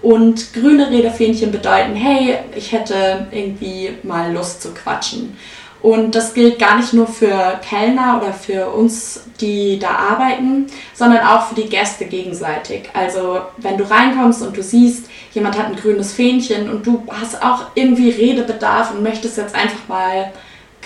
Und 0.01 0.53
grüne 0.53 0.89
Redefähnchen 0.89 1.51
bedeuten, 1.51 1.93
hey, 1.95 2.37
ich 2.55 2.71
hätte 2.71 3.27
irgendwie 3.31 3.89
mal 4.03 4.31
Lust 4.31 4.61
zu 4.61 4.73
quatschen. 4.73 5.35
Und 5.81 6.15
das 6.15 6.33
gilt 6.33 6.57
gar 6.57 6.77
nicht 6.77 6.93
nur 6.93 7.05
für 7.05 7.59
Kellner 7.67 8.21
oder 8.21 8.33
für 8.33 8.69
uns, 8.69 9.25
die 9.41 9.77
da 9.77 9.89
arbeiten, 9.89 10.67
sondern 10.93 11.25
auch 11.27 11.47
für 11.47 11.55
die 11.55 11.69
Gäste 11.69 12.05
gegenseitig. 12.05 12.89
Also 12.93 13.41
wenn 13.57 13.77
du 13.77 13.83
reinkommst 13.83 14.41
und 14.41 14.55
du 14.55 14.63
siehst, 14.63 15.09
jemand 15.33 15.57
hat 15.57 15.67
ein 15.67 15.75
grünes 15.75 16.13
Fähnchen 16.13 16.69
und 16.69 16.87
du 16.87 17.03
hast 17.09 17.43
auch 17.43 17.67
irgendwie 17.75 18.09
Redebedarf 18.09 18.91
und 18.91 19.03
möchtest 19.03 19.37
jetzt 19.37 19.53
einfach 19.53 19.87
mal 19.87 20.31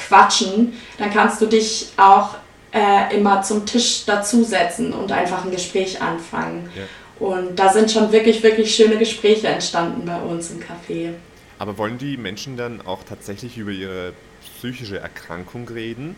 quatschen, 0.07 0.73
dann 0.97 1.11
kannst 1.11 1.41
du 1.41 1.45
dich 1.45 1.89
auch 1.97 2.35
äh, 2.71 3.15
immer 3.15 3.41
zum 3.41 3.65
Tisch 3.65 4.05
dazusetzen 4.05 4.93
und 4.93 5.11
einfach 5.11 5.45
ein 5.45 5.51
Gespräch 5.51 6.01
anfangen. 6.01 6.69
Ja. 6.75 6.83
Und 7.25 7.57
da 7.57 7.71
sind 7.73 7.91
schon 7.91 8.11
wirklich, 8.11 8.43
wirklich 8.43 8.73
schöne 8.73 8.97
Gespräche 8.97 9.47
entstanden 9.47 10.05
bei 10.05 10.19
uns 10.21 10.51
im 10.51 10.59
Café. 10.59 11.13
Aber 11.57 11.77
wollen 11.77 11.97
die 11.97 12.15
Menschen 12.15 12.55
dann 12.55 12.81
auch 12.85 13.03
tatsächlich 13.03 13.57
über 13.57 13.71
ihre 13.71 14.13
psychische 14.57 14.99
Erkrankung 14.99 15.67
reden? 15.67 16.15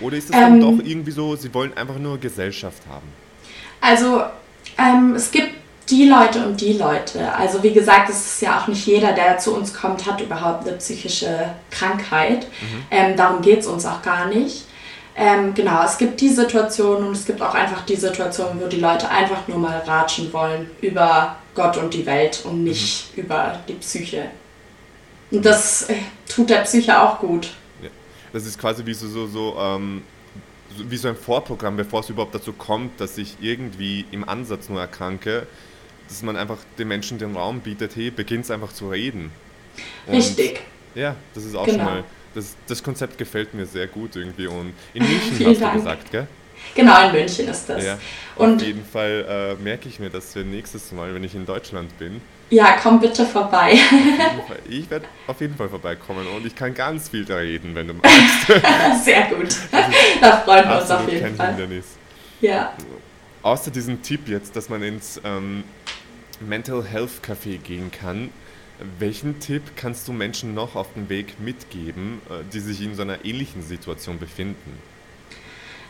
Oder 0.00 0.16
ist 0.16 0.30
es 0.30 0.36
ähm, 0.36 0.40
dann 0.40 0.60
doch 0.60 0.84
irgendwie 0.84 1.10
so, 1.10 1.36
sie 1.36 1.52
wollen 1.54 1.74
einfach 1.76 1.98
nur 1.98 2.18
Gesellschaft 2.18 2.82
haben? 2.88 3.06
Also 3.80 4.22
ähm, 4.78 5.14
es 5.14 5.30
gibt 5.30 5.61
die 5.92 6.08
Leute 6.08 6.44
und 6.44 6.60
die 6.60 6.72
Leute. 6.72 7.32
Also 7.34 7.62
wie 7.62 7.72
gesagt, 7.72 8.08
es 8.08 8.16
ist 8.16 8.42
ja 8.42 8.58
auch 8.58 8.66
nicht 8.66 8.86
jeder, 8.86 9.12
der 9.12 9.38
zu 9.38 9.54
uns 9.54 9.74
kommt, 9.74 10.06
hat 10.06 10.20
überhaupt 10.20 10.66
eine 10.66 10.76
psychische 10.78 11.54
Krankheit. 11.70 12.46
Mhm. 12.46 12.84
Ähm, 12.90 13.16
darum 13.16 13.42
geht 13.42 13.60
es 13.60 13.66
uns 13.66 13.86
auch 13.86 14.02
gar 14.02 14.26
nicht. 14.26 14.64
Ähm, 15.14 15.52
genau, 15.52 15.84
es 15.84 15.98
gibt 15.98 16.20
die 16.22 16.30
Situation 16.30 17.06
und 17.06 17.12
es 17.12 17.26
gibt 17.26 17.42
auch 17.42 17.54
einfach 17.54 17.84
die 17.84 17.96
Situation, 17.96 18.58
wo 18.58 18.66
die 18.66 18.80
Leute 18.80 19.08
einfach 19.10 19.46
nur 19.46 19.58
mal 19.58 19.78
ratschen 19.80 20.32
wollen 20.32 20.70
über 20.80 21.36
Gott 21.54 21.76
und 21.76 21.92
die 21.92 22.06
Welt 22.06 22.42
und 22.44 22.64
nicht 22.64 23.14
mhm. 23.14 23.24
über 23.24 23.60
die 23.68 23.74
Psyche. 23.74 24.30
Und 25.30 25.44
das 25.44 25.88
äh, 25.90 25.96
tut 26.28 26.48
der 26.48 26.60
Psyche 26.60 27.00
auch 27.00 27.18
gut. 27.18 27.50
Ja. 27.82 27.90
Das 28.32 28.46
ist 28.46 28.58
quasi 28.58 28.84
wie 28.86 28.94
so, 28.94 29.06
so, 29.06 29.26
so 29.26 29.56
ähm, 29.58 30.02
wie 30.78 30.96
so 30.96 31.08
ein 31.08 31.16
Vorprogramm, 31.16 31.76
bevor 31.76 32.00
es 32.00 32.08
überhaupt 32.08 32.34
dazu 32.34 32.54
kommt, 32.54 32.98
dass 33.00 33.18
ich 33.18 33.36
irgendwie 33.40 34.06
im 34.10 34.26
Ansatz 34.26 34.70
nur 34.70 34.80
erkranke, 34.80 35.46
dass 36.12 36.22
man 36.22 36.36
einfach 36.36 36.58
den 36.78 36.88
Menschen 36.88 37.18
den 37.18 37.34
Raum 37.34 37.60
bietet, 37.60 37.96
hey, 37.96 38.10
beginnt 38.10 38.50
einfach 38.50 38.72
zu 38.72 38.90
reden. 38.90 39.30
Und 40.06 40.14
Richtig. 40.14 40.60
Ja, 40.94 41.16
das 41.34 41.44
ist 41.44 41.54
auch 41.54 41.64
genau. 41.64 41.78
schon 41.78 41.84
mal, 41.86 42.04
das, 42.34 42.54
das 42.66 42.82
Konzept 42.82 43.16
gefällt 43.18 43.54
mir 43.54 43.66
sehr 43.66 43.86
gut 43.86 44.16
irgendwie. 44.16 44.46
Und 44.46 44.74
in 44.94 45.02
München 45.08 45.46
hast 45.46 45.60
Dank. 45.60 45.72
du 45.72 45.78
gesagt, 45.78 46.10
gell? 46.10 46.26
Genau, 46.74 47.06
in 47.06 47.12
München 47.12 47.48
ist 47.48 47.68
das. 47.68 47.84
Ja, 47.84 47.98
und 48.36 48.56
auf 48.56 48.66
jeden 48.66 48.84
Fall 48.84 49.56
äh, 49.58 49.62
merke 49.62 49.88
ich 49.88 49.98
mir 49.98 50.10
das 50.10 50.32
für 50.32 50.40
nächstes 50.40 50.92
Mal, 50.92 51.14
wenn 51.14 51.24
ich 51.24 51.34
in 51.34 51.44
Deutschland 51.44 51.96
bin. 51.98 52.20
Ja, 52.50 52.76
komm 52.82 53.00
bitte 53.00 53.24
vorbei. 53.24 53.78
Ich 54.68 54.88
werde 54.90 55.06
auf 55.26 55.40
jeden 55.40 55.56
Fall 55.56 55.68
vorbeikommen 55.68 56.26
und 56.26 56.46
ich 56.46 56.54
kann 56.54 56.74
ganz 56.74 57.08
viel 57.08 57.24
da 57.24 57.36
reden, 57.36 57.74
wenn 57.74 57.88
du 57.88 57.94
magst. 58.02 59.04
Sehr 59.04 59.22
gut. 59.26 59.48
Da 60.20 60.38
freuen 60.38 60.68
wir 60.68 60.80
uns 60.80 60.90
auf 60.90 61.08
jeden 61.08 61.22
kein 61.22 61.36
Fall. 61.36 61.48
Hindernis. 61.48 61.84
Ja. 62.40 62.72
Außer 63.42 63.70
diesem 63.70 64.02
Tipp 64.02 64.28
jetzt, 64.28 64.54
dass 64.54 64.68
man 64.68 64.82
ins 64.82 65.20
ähm, 65.24 65.64
Mental 66.48 66.84
Health 66.84 67.20
Café 67.26 67.58
gehen 67.58 67.90
kann, 67.90 68.30
welchen 68.98 69.40
Tipp 69.40 69.62
kannst 69.76 70.08
du 70.08 70.12
Menschen 70.12 70.54
noch 70.54 70.74
auf 70.74 70.92
dem 70.94 71.08
Weg 71.08 71.40
mitgeben, 71.40 72.20
äh, 72.28 72.42
die 72.52 72.60
sich 72.60 72.82
in 72.82 72.94
so 72.94 73.02
einer 73.02 73.24
ähnlichen 73.24 73.62
Situation 73.62 74.18
befinden? 74.18 74.78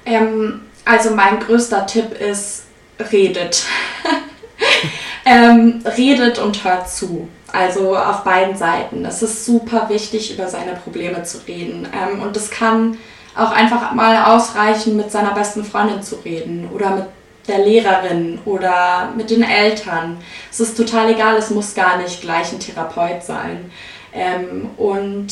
Ähm, 0.04 0.62
also 0.84 1.14
mein 1.14 1.40
größter 1.40 1.86
Tipp 1.86 2.12
ist, 2.12 2.64
redet. 3.12 3.64
ähm, 5.24 5.82
redet 5.96 6.38
und 6.38 6.64
hört 6.64 6.90
zu. 6.90 7.28
Also 7.52 7.96
auf 7.96 8.24
beiden 8.24 8.56
Seiten. 8.56 9.04
Es 9.04 9.22
ist 9.22 9.44
super 9.44 9.88
wichtig, 9.88 10.34
über 10.34 10.48
seine 10.48 10.72
Probleme 10.72 11.22
zu 11.22 11.38
reden. 11.46 11.86
Ähm, 11.94 12.22
und 12.22 12.36
es 12.36 12.50
kann 12.50 12.96
auch 13.36 13.52
einfach 13.52 13.92
mal 13.92 14.24
ausreichen, 14.24 14.96
mit 14.96 15.10
seiner 15.10 15.32
besten 15.32 15.64
Freundin 15.64 16.02
zu 16.02 16.16
reden 16.16 16.68
oder 16.72 16.96
mit 16.96 17.04
der 17.48 17.58
Lehrerin 17.58 18.38
oder 18.44 19.12
mit 19.16 19.30
den 19.30 19.42
Eltern. 19.42 20.18
Es 20.50 20.60
ist 20.60 20.76
total 20.76 21.10
egal, 21.10 21.36
es 21.36 21.50
muss 21.50 21.74
gar 21.74 21.98
nicht 21.98 22.20
gleich 22.20 22.52
ein 22.52 22.60
Therapeut 22.60 23.22
sein. 23.22 23.70
Ähm, 24.12 24.70
und 24.76 25.28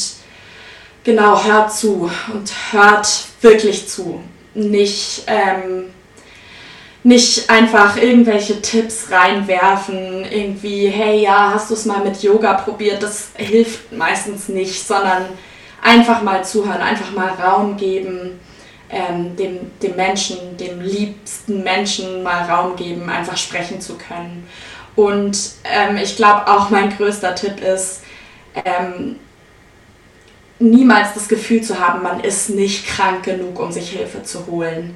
genau, 1.05 1.45
hört 1.45 1.73
zu 1.73 2.11
und 2.33 2.53
hört 2.73 3.09
wirklich 3.41 3.89
zu. 3.89 4.21
Nicht, 4.55 5.25
ähm, 5.29 5.91
nicht 7.03 7.49
einfach 7.49 7.97
irgendwelche 7.97 8.61
Tipps 8.61 9.11
reinwerfen, 9.11 10.25
irgendwie, 10.31 10.89
hey 10.89 11.23
ja, 11.23 11.53
hast 11.55 11.71
du 11.71 11.75
es 11.75 11.87
mal 11.87 12.05
mit 12.05 12.23
Yoga 12.23 12.55
probiert? 12.55 13.03
Das 13.03 13.31
hilft 13.37 13.93
meistens 13.93 14.49
nicht, 14.49 14.87
sondern 14.87 15.27
einfach 15.83 16.23
mal 16.23 16.45
zuhören, 16.45 16.83
einfach 16.83 17.13
mal 17.13 17.29
Raum 17.29 17.77
geben 17.77 18.41
ähm, 18.91 19.37
dem, 19.37 19.71
dem 19.83 19.97
Menschen, 19.97 20.57
dem 20.57 20.81
liebsten 20.81 21.63
Menschen 21.63 22.23
mal 22.23 22.51
Raum 22.51 22.77
geben, 22.77 23.09
einfach 23.09 23.37
sprechen 23.37 23.81
zu 23.81 23.97
können. 23.97 24.49
Und 24.97 25.39
ähm, 25.65 25.97
ich 25.97 26.17
glaube 26.17 26.47
auch 26.49 26.71
mein 26.71 26.95
größter 26.97 27.35
Tipp 27.35 27.61
ist, 27.61 28.03
ähm, 28.65 29.17
niemals 30.59 31.15
das 31.15 31.29
Gefühl 31.29 31.63
zu 31.63 31.79
haben, 31.79 32.03
man 32.03 32.21
ist 32.21 32.51
nicht 32.51 32.87
krank 32.87 33.25
genug, 33.25 33.59
um 33.59 33.73
sich 33.73 33.91
Hilfe 33.91 34.23
zu 34.23 34.47
holen. 34.47 34.95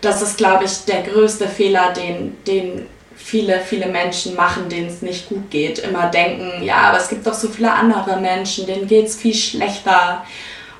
Das 0.00 0.22
ist, 0.22 0.36
glaube 0.36 0.64
ich, 0.64 0.84
der 0.86 1.02
größte 1.02 1.48
Fehler, 1.48 1.92
den, 1.92 2.36
den 2.44 2.86
viele, 3.16 3.60
viele 3.60 3.86
Menschen 3.86 4.34
machen, 4.34 4.68
denen 4.68 4.88
es 4.88 5.02
nicht 5.02 5.28
gut 5.28 5.50
geht. 5.50 5.78
Immer 5.78 6.08
denken, 6.08 6.62
ja, 6.62 6.76
aber 6.88 6.98
es 6.98 7.08
gibt 7.08 7.26
doch 7.26 7.34
so 7.34 7.48
viele 7.48 7.72
andere 7.72 8.20
Menschen, 8.20 8.66
denen 8.66 8.86
geht 8.86 9.06
es 9.06 9.16
viel 9.16 9.34
schlechter. 9.34 10.24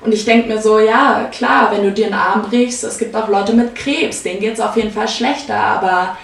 Und 0.01 0.13
ich 0.13 0.25
denke 0.25 0.47
mir 0.47 0.61
so, 0.61 0.79
ja, 0.79 1.29
klar, 1.31 1.71
wenn 1.71 1.83
du 1.83 1.91
dir 1.91 2.05
einen 2.05 2.15
Arm 2.15 2.43
brichst, 2.43 2.83
es 2.83 2.97
gibt 2.97 3.15
auch 3.15 3.27
Leute 3.27 3.53
mit 3.53 3.75
Krebs, 3.75 4.23
denen 4.23 4.39
geht 4.39 4.53
es 4.53 4.59
auf 4.59 4.75
jeden 4.75 4.91
Fall 4.91 5.07
schlechter, 5.07 5.57
aber 5.57 6.17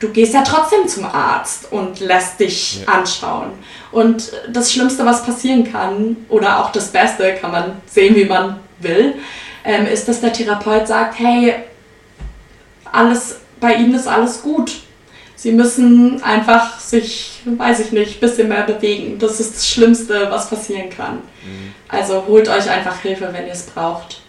du 0.00 0.08
gehst 0.08 0.34
ja 0.34 0.42
trotzdem 0.42 0.88
zum 0.88 1.04
Arzt 1.04 1.70
und 1.70 2.00
lässt 2.00 2.40
dich 2.40 2.82
ja. 2.82 2.92
anschauen. 2.92 3.52
Und 3.92 4.32
das 4.50 4.72
Schlimmste, 4.72 5.06
was 5.06 5.24
passieren 5.24 5.70
kann, 5.70 6.16
oder 6.28 6.60
auch 6.60 6.72
das 6.72 6.88
Beste, 6.88 7.34
kann 7.34 7.52
man 7.52 7.72
sehen, 7.86 8.16
wie 8.16 8.24
man 8.24 8.58
will, 8.80 9.14
ähm, 9.64 9.86
ist, 9.86 10.08
dass 10.08 10.20
der 10.20 10.32
Therapeut 10.32 10.88
sagt, 10.88 11.18
hey, 11.18 11.54
alles, 12.90 13.36
bei 13.60 13.74
Ihnen 13.74 13.94
ist 13.94 14.08
alles 14.08 14.42
gut 14.42 14.72
sie 15.38 15.52
müssen 15.52 16.20
einfach 16.22 16.80
sich, 16.80 17.42
weiß 17.44 17.78
ich 17.80 17.92
nicht, 17.92 18.16
ein 18.16 18.20
bisschen 18.20 18.48
mehr 18.48 18.64
bewegen. 18.64 19.18
Das 19.18 19.38
ist 19.38 19.54
das 19.54 19.68
Schlimmste, 19.68 20.26
was 20.30 20.50
passieren 20.50 20.90
kann. 20.90 21.14
Mhm. 21.14 21.74
Also 21.86 22.24
holt 22.26 22.48
euch 22.48 22.68
einfach 22.68 23.00
Hilfe, 23.00 23.30
wenn 23.32 23.46
ihr 23.46 23.52
es 23.52 23.62
braucht. 23.62 24.20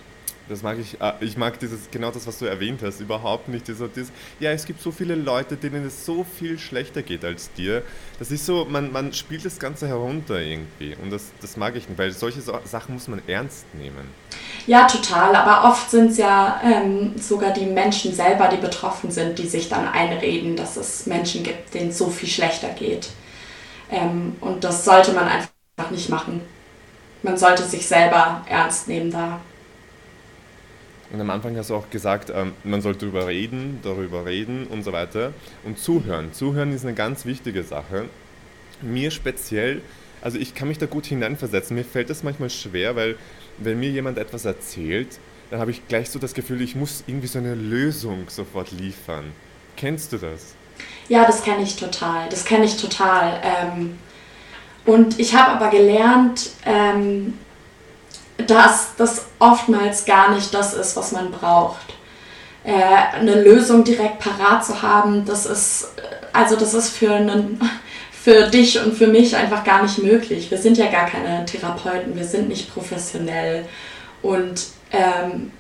Das 0.50 0.64
mag 0.64 0.80
ich, 0.80 1.00
äh, 1.00 1.14
ich 1.22 1.38
mag 1.38 1.60
dieses, 1.60 1.92
genau 1.92 2.10
das, 2.10 2.26
was 2.26 2.40
du 2.40 2.46
erwähnt 2.46 2.82
hast, 2.84 3.00
überhaupt 3.00 3.48
nicht. 3.48 3.68
Dieser, 3.68 3.88
dieses, 3.88 4.12
ja, 4.40 4.52
es 4.52 4.66
gibt 4.66 4.82
so 4.82 4.92
viele 4.92 5.14
Leute, 5.14 5.56
denen 5.56 5.86
es 5.86 6.06
so 6.06 6.24
viel 6.24 6.58
schlechter 6.58 7.04
geht 7.04 7.24
als 7.24 7.54
dir. 7.54 7.84
Das 8.18 8.32
ist 8.32 8.46
so, 8.48 8.66
man, 8.66 8.92
man 8.92 9.14
spielt 9.14 9.46
das 9.46 9.60
Ganze 9.60 9.88
herunter 9.88 10.40
irgendwie. 10.40 10.96
Und 11.02 11.12
das, 11.12 11.32
das 11.40 11.56
mag 11.56 11.76
ich 11.76 11.88
nicht, 11.88 12.00
weil 12.00 12.12
solche 12.12 12.42
Sachen 12.42 12.96
muss 12.96 13.08
man 13.08 13.22
ernst 13.28 13.66
nehmen. 13.76 14.10
Ja, 14.66 14.88
total. 14.88 15.36
Aber 15.36 15.70
oft 15.70 15.92
sind 15.92 16.12
es 16.12 16.18
ja 16.18 16.60
ähm, 16.64 17.14
sogar 17.18 17.54
die 17.54 17.66
Menschen 17.66 18.14
selber, 18.14 18.48
die 18.48 18.58
betroffen 18.58 19.12
sind, 19.12 19.38
die 19.38 19.48
sich 19.48 19.70
dann 19.70 19.88
einreden, 19.88 20.56
dass 20.56 20.78
es 20.78 21.06
Menschen 21.06 21.44
gibt, 21.44 21.74
denen 21.76 21.90
es 21.90 21.98
so 22.00 22.10
viel 22.10 22.30
schlechter 22.30 22.70
geht. 22.70 23.10
Ähm, 23.92 24.36
und 24.42 24.64
das 24.64 24.84
sollte 24.84 25.14
man 25.14 25.28
einfach 25.28 25.92
nicht 25.92 26.10
machen. 26.10 26.42
Man 27.22 27.38
sollte 27.38 27.64
sich 27.64 27.86
selber 27.86 28.42
ernst 28.48 28.88
nehmen 28.88 29.12
da. 29.12 29.42
Und 31.12 31.20
am 31.20 31.30
Anfang 31.30 31.58
hast 31.58 31.72
du 31.72 31.76
auch 31.76 31.90
gesagt, 31.90 32.32
ähm, 32.34 32.54
man 32.64 32.82
sollte 32.82 33.06
darüber 33.06 33.28
reden, 33.28 33.80
darüber 33.82 34.26
reden 34.26 34.68
und 34.68 34.84
so 34.84 34.92
weiter. 34.92 35.34
Und 35.64 35.80
zuhören. 35.80 36.34
Zuhören 36.34 36.72
ist 36.72 36.86
eine 36.86 36.94
ganz 36.94 37.26
wichtige 37.26 37.64
Sache. 37.64 38.06
Mir 38.82 39.10
speziell, 39.10 39.82
also 40.22 40.38
ich 40.38 40.54
kann 40.54 40.68
mich 40.68 40.78
da 40.78 40.86
gut 40.86 41.08
hineinversetzen. 41.08 41.76
Mir 41.76 41.84
fällt 41.84 42.10
das 42.10 42.24
manchmal 42.24 42.50
schwer, 42.50 42.96
weil 42.96 43.18
wenn 43.58 43.80
mir 43.80 43.90
jemand 43.90 44.18
etwas 44.18 44.46
erzählt, 44.46 45.20
dann 45.50 45.60
habe 45.60 45.72
ich 45.72 45.88
gleich 45.88 46.12
so 46.12 46.20
das 46.20 46.34
Gefühl, 46.36 46.62
ich 46.62 46.76
muss 46.76 47.04
irgendwie 47.08 47.28
so 47.28 47.40
eine 47.40 47.56
Lösung 47.56 48.26
sofort 48.30 48.72
liefern. 48.72 49.26
Kennst 49.76 50.14
du 50.14 50.18
das? 50.18 50.54
Ja, 51.08 51.26
das 51.26 51.44
kenne 51.44 51.64
ich 51.64 51.76
total. 51.76 52.30
Das 52.30 52.46
kenne 52.46 52.66
ich 52.66 52.78
total. 52.78 53.42
Ähm, 53.44 53.98
und 54.86 55.20
ich 55.20 55.36
habe 55.36 55.52
aber 55.52 55.70
gelernt, 55.76 56.52
ähm, 56.66 57.34
dass 58.50 58.96
das 58.98 59.26
oftmals 59.40 60.06
gar 60.06 60.34
nicht 60.34 60.54
das 60.54 60.74
ist, 60.74 60.96
was 60.96 61.12
man 61.12 61.32
braucht. 61.32 61.94
Äh, 62.64 63.18
eine 63.18 63.42
Lösung 63.42 63.84
direkt 63.84 64.20
parat 64.20 64.66
zu 64.66 64.82
haben, 64.82 65.26
das 65.26 65.46
ist, 65.46 65.90
also 66.34 66.56
das 66.56 66.74
ist 66.74 66.90
für 66.90 67.14
einen 67.14 67.60
für 68.22 68.48
dich 68.50 68.80
und 68.84 68.96
für 68.96 69.08
mich 69.08 69.36
einfach 69.36 69.64
gar 69.64 69.82
nicht 69.82 69.98
möglich. 70.00 70.52
Wir 70.52 70.58
sind 70.58 70.78
ja 70.78 70.88
gar 70.88 71.06
keine 71.06 71.46
Therapeuten, 71.46 72.16
wir 72.16 72.26
sind 72.26 72.50
nicht 72.50 72.74
professionell 72.74 73.66
und 74.22 74.68
ähm, 74.92 75.52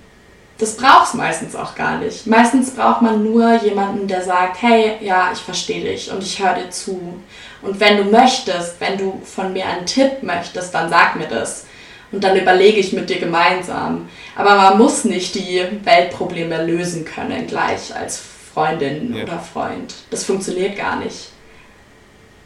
das 0.57 0.75
braucht 0.75 1.07
es 1.07 1.13
meistens 1.13 1.55
auch 1.55 1.73
gar 1.73 1.99
nicht. 1.99 2.27
Meistens 2.27 2.71
braucht 2.71 3.01
man 3.01 3.23
nur 3.23 3.55
jemanden, 3.63 4.09
der 4.09 4.21
sagt, 4.21 4.61
hey, 4.61 4.97
ja, 4.99 5.29
ich 5.31 5.39
verstehe 5.39 5.85
dich 5.85 6.11
und 6.11 6.21
ich 6.21 6.43
höre 6.43 6.55
dir 6.55 6.69
zu. 6.69 7.21
Und 7.61 7.79
wenn 7.79 7.95
du 7.95 8.03
möchtest, 8.03 8.79
wenn 8.81 8.97
du 8.97 9.21
von 9.23 9.53
mir 9.53 9.65
einen 9.65 9.85
Tipp 9.85 10.21
möchtest, 10.21 10.73
dann 10.73 10.89
sag 10.89 11.15
mir 11.15 11.27
das. 11.27 11.65
Und 12.11 12.23
dann 12.23 12.35
überlege 12.35 12.79
ich 12.79 12.93
mit 12.93 13.09
dir 13.09 13.19
gemeinsam. 13.19 14.09
Aber 14.35 14.55
man 14.55 14.77
muss 14.77 15.05
nicht 15.05 15.35
die 15.35 15.63
Weltprobleme 15.83 16.65
lösen 16.65 17.05
können 17.05 17.45
gleich 17.47 17.95
als 17.95 18.19
Freundin 18.19 19.15
ja. 19.15 19.23
oder 19.23 19.39
Freund. 19.39 19.93
Das 20.09 20.23
funktioniert 20.23 20.75
gar 20.75 20.99
nicht. 20.99 21.29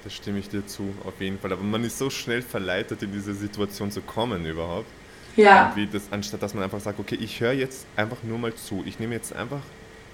Da 0.04 0.10
stimme 0.10 0.39
ich 0.39 0.49
dir 0.49 0.65
zu, 0.67 0.93
auf 1.06 1.13
jeden 1.19 1.39
Fall. 1.39 1.54
Aber 1.54 1.63
man 1.63 1.84
ist 1.86 1.97
so 1.97 2.10
schnell 2.10 2.41
verleitet, 2.41 3.02
in 3.04 3.13
diese 3.13 3.34
Situation 3.34 3.89
zu 3.89 4.02
kommen 4.02 4.45
überhaupt. 4.45 4.88
Ja. 5.38 5.73
Das, 5.91 6.04
anstatt 6.12 6.43
dass 6.43 6.54
man 6.54 6.63
einfach 6.63 6.82
sagt, 6.82 6.99
okay, 6.99 7.17
ich 7.19 7.39
höre 7.39 7.54
jetzt 7.54 7.86
einfach 7.95 8.17
nur 8.23 8.38
mal 8.38 8.54
zu. 8.54 8.84
Ich 8.86 8.99
nehme 8.99 9.15
jetzt 9.15 9.34
einfach 9.34 9.62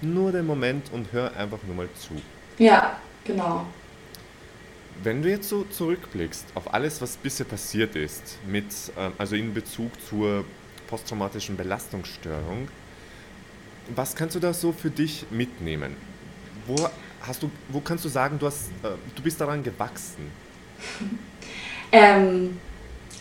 nur 0.00 0.32
den 0.32 0.46
Moment 0.46 0.90
und 0.92 1.12
höre 1.12 1.36
einfach 1.36 1.58
nur 1.66 1.74
mal 1.76 1.88
zu. 1.98 2.14
Ja, 2.58 2.98
genau. 3.24 3.66
Wenn 5.02 5.22
du 5.22 5.30
jetzt 5.30 5.48
so 5.48 5.64
zurückblickst 5.64 6.44
auf 6.54 6.74
alles, 6.74 7.00
was 7.00 7.16
bisher 7.16 7.46
passiert 7.46 7.96
ist, 7.96 8.36
mit, 8.46 8.66
ähm, 8.98 9.12
also 9.16 9.34
in 9.34 9.54
Bezug 9.54 9.90
zur 10.08 10.44
posttraumatischen 10.88 11.56
Belastungsstörung, 11.56 12.68
was 13.94 14.14
kannst 14.14 14.36
du 14.36 14.40
da 14.40 14.52
so 14.52 14.72
für 14.72 14.90
dich 14.90 15.24
mitnehmen? 15.30 15.96
Wo 16.66 16.76
hast 17.22 17.42
du, 17.42 17.50
wo 17.70 17.80
kannst 17.80 18.04
du 18.04 18.10
sagen, 18.10 18.38
du, 18.38 18.46
hast, 18.46 18.68
äh, 18.82 18.90
du 19.14 19.22
bist 19.22 19.40
daran 19.40 19.62
gewachsen? 19.62 20.30
Ähm, 21.92 22.56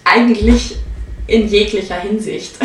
eigentlich 0.03 0.75
in 1.25 1.47
jeglicher 1.47 1.99
Hinsicht. 2.01 2.55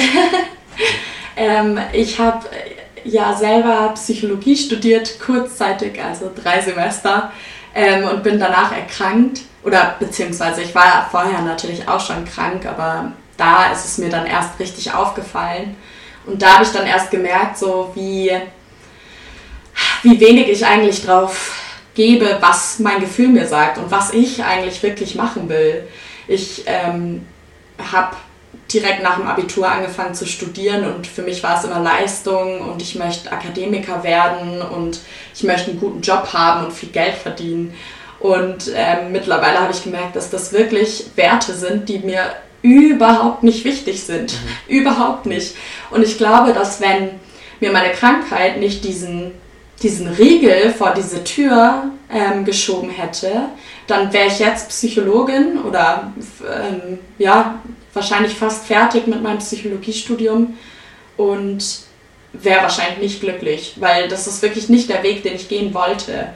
ähm, 1.37 1.79
ich 1.95 2.19
habe 2.19 2.47
äh, 2.51 3.09
ja 3.09 3.35
selber 3.35 3.93
Psychologie 3.95 4.55
studiert, 4.55 5.19
kurzzeitig, 5.19 5.99
also 6.03 6.31
drei 6.35 6.61
Semester, 6.61 7.33
ähm, 7.75 8.05
und 8.05 8.23
bin 8.23 8.39
danach 8.39 8.73
erkrankt. 8.73 9.41
Oder 9.63 9.97
beziehungsweise 9.99 10.63
ich 10.63 10.75
war 10.75 11.09
vorher 11.11 11.41
natürlich 11.41 11.89
auch 11.89 12.01
schon 12.01 12.25
krank, 12.25 12.67
aber 12.67 13.13
da 13.37 13.73
ist 13.73 13.85
es 13.85 13.99
mir 13.99 14.11
dann 14.11 14.27
erst 14.27 14.59
richtig 14.61 14.93
aufgefallen. 14.93 15.77
Und 16.27 16.41
da 16.43 16.55
habe 16.55 16.65
ich 16.65 16.71
dann 16.71 16.87
erst 16.87 17.11
gemerkt, 17.11 17.59
so 17.59 17.91
wie 17.95 18.31
wie 20.03 20.21
wenig 20.21 20.49
ich 20.49 20.65
eigentlich 20.65 21.05
drauf 21.05 21.61
gebe, 21.95 22.39
was 22.41 22.79
mein 22.79 23.01
Gefühl 23.01 23.29
mir 23.29 23.47
sagt 23.47 23.79
und 23.79 23.91
was 23.91 24.13
ich 24.13 24.45
eigentlich 24.45 24.83
wirklich 24.83 25.15
machen 25.15 25.49
will. 25.49 25.87
Ich 26.29 26.65
ähm, 26.67 27.27
habe 27.93 28.17
direkt 28.73 29.03
nach 29.03 29.17
dem 29.17 29.27
Abitur 29.27 29.71
angefangen 29.71 30.15
zu 30.15 30.27
studieren 30.27 30.85
und 30.85 31.07
für 31.07 31.23
mich 31.23 31.43
war 31.43 31.59
es 31.59 31.65
immer 31.65 31.81
Leistung 31.81 32.61
und 32.61 32.81
ich 32.81 32.95
möchte 32.95 33.31
Akademiker 33.31 34.03
werden 34.03 34.63
und 34.63 35.01
ich 35.35 35.43
möchte 35.43 35.71
einen 35.71 35.81
guten 35.81 36.01
Job 36.01 36.33
haben 36.33 36.67
und 36.67 36.73
viel 36.73 36.89
Geld 36.89 37.15
verdienen. 37.15 37.75
Und 38.21 38.71
ähm, 38.75 39.13
mittlerweile 39.13 39.61
habe 39.61 39.73
ich 39.73 39.85
gemerkt, 39.85 40.17
dass 40.17 40.31
das 40.31 40.53
wirklich 40.53 41.07
Werte 41.15 41.53
sind, 41.53 41.89
die 41.89 41.99
mir 41.99 42.23
überhaupt 42.63 43.43
nicht 43.43 43.65
wichtig 43.65 44.03
sind. 44.03 44.33
Mhm. 44.33 44.49
Überhaupt 44.81 45.27
nicht. 45.27 45.55
Und 45.91 46.03
ich 46.03 46.17
glaube, 46.17 46.55
dass 46.55 46.81
wenn 46.81 47.11
mir 47.61 47.71
meine 47.71 47.93
Krankheit 47.93 48.59
nicht 48.59 48.85
diesen 48.85 49.33
diesen 49.83 50.09
Riegel 50.09 50.71
vor 50.71 50.95
diese 50.97 51.25
Tür 51.25 51.91
ähm, 52.11 52.45
geschoben 52.45 52.91
hätte, 52.91 53.49
dann 53.87 54.13
wäre 54.13 54.29
ich 54.29 54.39
jetzt 54.39 54.69
Psychologin 54.69 55.59
oder 55.59 56.13
ähm, 56.43 56.99
ja, 57.19 57.61
wahrscheinlich 57.95 58.35
fast 58.35 58.67
fertig 58.67 59.07
mit 59.07 59.23
meinem 59.23 59.39
Psychologiestudium 59.39 60.57
und 61.17 61.65
wäre 62.33 62.63
wahrscheinlich 62.63 62.99
nicht 62.99 63.21
glücklich, 63.21 63.75
weil 63.77 64.09
das 64.09 64.27
ist 64.27 64.43
wirklich 64.43 64.69
nicht 64.69 64.89
der 64.89 65.03
Weg, 65.03 65.23
den 65.23 65.35
ich 65.35 65.49
gehen 65.49 65.73
wollte. 65.73 66.29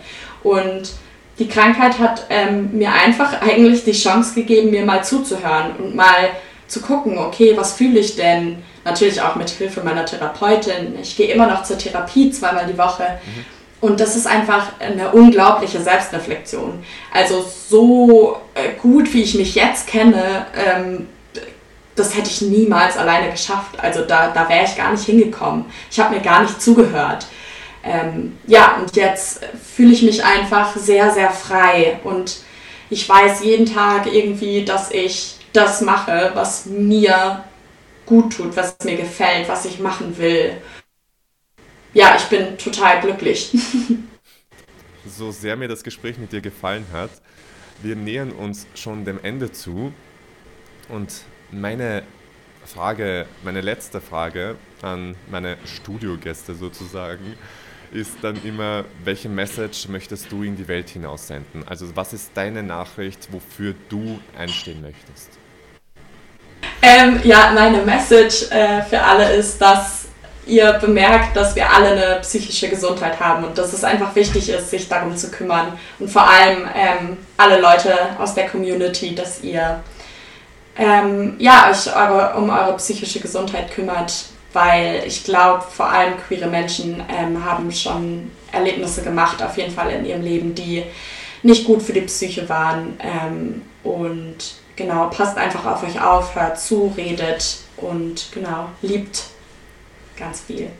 Und 0.42 0.92
die 1.38 1.48
Krankheit 1.48 1.98
hat 1.98 2.26
ähm, 2.30 2.70
mir 2.72 2.92
einfach 2.92 3.40
eigentlich 3.42 3.84
die 3.84 3.92
Chance 3.92 4.34
gegeben, 4.34 4.70
mir 4.70 4.84
mal 4.84 5.04
zuzuhören 5.04 5.76
und 5.78 5.94
mal 5.94 6.30
zu 6.66 6.80
gucken, 6.80 7.18
okay, 7.18 7.56
was 7.56 7.74
fühle 7.74 7.98
ich 7.98 8.16
denn? 8.16 8.62
Natürlich 8.84 9.20
auch 9.20 9.36
mit 9.36 9.50
Hilfe 9.50 9.82
meiner 9.82 10.04
Therapeutin. 10.04 10.98
Ich 11.00 11.16
gehe 11.16 11.32
immer 11.32 11.46
noch 11.46 11.62
zur 11.62 11.78
Therapie 11.78 12.30
zweimal 12.30 12.66
die 12.66 12.78
Woche. 12.78 13.02
Mhm. 13.02 13.44
Und 13.80 14.00
das 14.00 14.16
ist 14.16 14.26
einfach 14.26 14.72
eine 14.80 15.12
unglaubliche 15.12 15.80
Selbstreflexion. 15.80 16.84
Also 17.12 17.44
so 17.68 18.38
äh, 18.54 18.74
gut, 18.80 19.12
wie 19.14 19.22
ich 19.22 19.36
mich 19.36 19.54
jetzt 19.54 19.86
kenne, 19.86 20.46
ähm, 20.54 21.06
das 21.98 22.16
hätte 22.16 22.30
ich 22.30 22.42
niemals 22.42 22.96
alleine 22.96 23.30
geschafft. 23.30 23.78
Also 23.78 24.04
da, 24.04 24.30
da 24.30 24.48
wäre 24.48 24.64
ich 24.64 24.76
gar 24.76 24.92
nicht 24.92 25.04
hingekommen. 25.04 25.66
Ich 25.90 25.98
habe 26.00 26.14
mir 26.14 26.20
gar 26.20 26.42
nicht 26.42 26.60
zugehört. 26.60 27.26
Ähm, 27.82 28.38
ja, 28.46 28.76
und 28.80 28.96
jetzt 28.96 29.44
fühle 29.74 29.92
ich 29.92 30.02
mich 30.02 30.24
einfach 30.24 30.76
sehr, 30.76 31.10
sehr 31.10 31.30
frei. 31.30 32.00
Und 32.04 32.38
ich 32.90 33.08
weiß 33.08 33.42
jeden 33.42 33.66
Tag 33.66 34.12
irgendwie, 34.12 34.64
dass 34.64 34.90
ich 34.90 35.36
das 35.52 35.80
mache, 35.80 36.32
was 36.34 36.66
mir 36.66 37.44
gut 38.06 38.36
tut, 38.36 38.56
was 38.56 38.76
mir 38.84 38.96
gefällt, 38.96 39.48
was 39.48 39.64
ich 39.64 39.78
machen 39.78 40.16
will. 40.18 40.56
ja, 41.94 42.16
ich 42.16 42.24
bin 42.24 42.56
total 42.58 43.00
glücklich. 43.00 43.50
so 45.06 45.30
sehr 45.30 45.56
mir 45.56 45.68
das 45.68 45.82
Gespräch 45.82 46.18
mit 46.18 46.32
dir 46.32 46.40
gefallen 46.40 46.86
hat, 46.92 47.10
wir 47.82 47.96
nähern 47.96 48.32
uns 48.32 48.66
schon 48.74 49.04
dem 49.04 49.22
Ende 49.22 49.52
zu. 49.52 49.92
Und 50.88 51.22
meine 51.50 52.02
Frage, 52.64 53.26
meine 53.42 53.60
letzte 53.60 54.00
Frage 54.00 54.56
an 54.82 55.14
meine 55.30 55.56
Studiogäste 55.64 56.54
sozusagen, 56.54 57.36
ist 57.92 58.16
dann 58.22 58.38
immer, 58.44 58.84
welche 59.04 59.28
Message 59.28 59.88
möchtest 59.88 60.30
du 60.30 60.42
in 60.42 60.56
die 60.56 60.68
Welt 60.68 60.90
hinaussenden? 60.90 61.66
Also 61.66 61.86
was 61.94 62.12
ist 62.12 62.30
deine 62.34 62.62
Nachricht, 62.62 63.32
wofür 63.32 63.74
du 63.88 64.20
einstehen 64.36 64.82
möchtest? 64.82 65.30
Ähm, 66.82 67.20
ja, 67.24 67.50
meine 67.54 67.82
Message 67.82 68.50
äh, 68.50 68.82
für 68.82 69.02
alle 69.02 69.32
ist, 69.32 69.60
dass 69.60 70.08
ihr 70.46 70.72
bemerkt, 70.74 71.36
dass 71.36 71.54
wir 71.54 71.70
alle 71.70 71.88
eine 71.88 72.20
psychische 72.20 72.68
Gesundheit 72.68 73.18
haben 73.20 73.44
und 73.44 73.56
dass 73.58 73.72
es 73.72 73.84
einfach 73.84 74.14
wichtig 74.14 74.48
ist, 74.48 74.70
sich 74.70 74.88
darum 74.88 75.16
zu 75.16 75.30
kümmern. 75.30 75.78
Und 75.98 76.10
vor 76.10 76.28
allem 76.28 76.68
ähm, 76.74 77.16
alle 77.36 77.60
Leute 77.60 77.94
aus 78.18 78.34
der 78.34 78.48
Community, 78.48 79.14
dass 79.14 79.42
ihr 79.42 79.82
ähm, 80.78 81.34
ja, 81.38 81.68
euch 81.70 81.88
eure, 81.94 82.34
um 82.36 82.50
eure 82.50 82.76
psychische 82.76 83.20
Gesundheit 83.20 83.72
kümmert, 83.72 84.26
weil 84.52 85.02
ich 85.06 85.24
glaube, 85.24 85.64
vor 85.68 85.90
allem 85.90 86.14
queere 86.26 86.46
Menschen 86.46 87.02
ähm, 87.10 87.44
haben 87.44 87.70
schon 87.72 88.30
Erlebnisse 88.52 89.02
gemacht, 89.02 89.42
auf 89.42 89.56
jeden 89.56 89.74
Fall 89.74 89.90
in 89.90 90.06
ihrem 90.06 90.22
Leben, 90.22 90.54
die 90.54 90.84
nicht 91.42 91.64
gut 91.64 91.82
für 91.82 91.92
die 91.92 92.02
Psyche 92.02 92.48
waren. 92.48 92.98
Ähm, 93.00 93.62
und 93.82 94.36
genau, 94.76 95.08
passt 95.10 95.36
einfach 95.36 95.66
auf 95.66 95.82
euch 95.82 96.00
auf, 96.00 96.34
hört 96.34 96.60
zu, 96.60 96.92
redet 96.96 97.58
und 97.76 98.28
genau, 98.32 98.68
liebt 98.80 99.24
ganz 100.16 100.40
viel. 100.40 100.70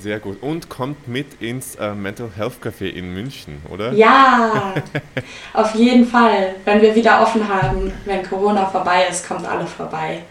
Sehr 0.00 0.18
gut. 0.20 0.42
Und 0.42 0.68
kommt 0.68 1.08
mit 1.08 1.40
ins 1.40 1.76
äh, 1.76 1.94
Mental 1.94 2.30
Health 2.36 2.62
Café 2.62 2.86
in 2.86 3.12
München, 3.12 3.58
oder? 3.70 3.92
Ja, 3.92 4.74
auf 5.52 5.74
jeden 5.74 6.06
Fall. 6.06 6.56
Wenn 6.64 6.82
wir 6.82 6.94
wieder 6.94 7.22
offen 7.22 7.48
haben, 7.48 7.92
wenn 8.04 8.22
Corona 8.22 8.66
vorbei 8.66 9.06
ist, 9.08 9.26
kommt 9.26 9.46
alle 9.46 9.66
vorbei. 9.66 10.22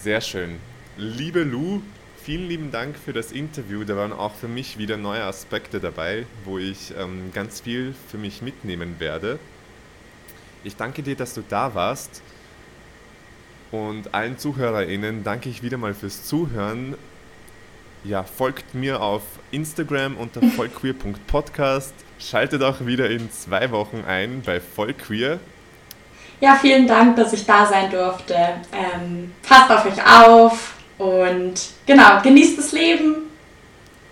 Sehr 0.00 0.20
schön. 0.20 0.58
Liebe 0.96 1.42
Lou, 1.42 1.80
vielen 2.22 2.48
lieben 2.48 2.70
Dank 2.70 2.96
für 2.96 3.12
das 3.12 3.32
Interview. 3.32 3.84
Da 3.84 3.96
waren 3.96 4.12
auch 4.12 4.34
für 4.34 4.48
mich 4.48 4.78
wieder 4.78 4.96
neue 4.96 5.22
Aspekte 5.24 5.80
dabei, 5.80 6.26
wo 6.44 6.58
ich 6.58 6.92
ähm, 6.98 7.30
ganz 7.34 7.60
viel 7.60 7.94
für 8.08 8.18
mich 8.18 8.42
mitnehmen 8.42 8.96
werde. 8.98 9.38
Ich 10.64 10.76
danke 10.76 11.02
dir, 11.02 11.16
dass 11.16 11.34
du 11.34 11.42
da 11.48 11.74
warst. 11.74 12.22
Und 13.70 14.14
allen 14.14 14.38
ZuhörerInnen 14.38 15.24
danke 15.24 15.48
ich 15.48 15.62
wieder 15.62 15.76
mal 15.76 15.94
fürs 15.94 16.24
Zuhören. 16.24 16.94
Ja, 18.06 18.22
folgt 18.22 18.72
mir 18.72 19.02
auf 19.02 19.22
Instagram 19.50 20.16
unter 20.16 20.40
vollqueer.podcast. 20.40 21.92
Schaltet 22.20 22.62
auch 22.62 22.86
wieder 22.86 23.10
in 23.10 23.32
zwei 23.32 23.72
Wochen 23.72 24.04
ein 24.06 24.42
bei 24.46 24.60
Vollqueer. 24.60 25.40
Ja, 26.40 26.54
vielen 26.54 26.86
Dank, 26.86 27.16
dass 27.16 27.32
ich 27.32 27.44
da 27.44 27.66
sein 27.66 27.90
durfte. 27.90 28.36
Ähm, 28.72 29.32
passt 29.42 29.70
auf 29.72 29.86
euch 29.86 30.06
auf 30.06 30.74
und 30.98 31.54
genau, 31.84 32.22
genießt 32.22 32.56
das 32.56 32.70
Leben. 32.70 33.16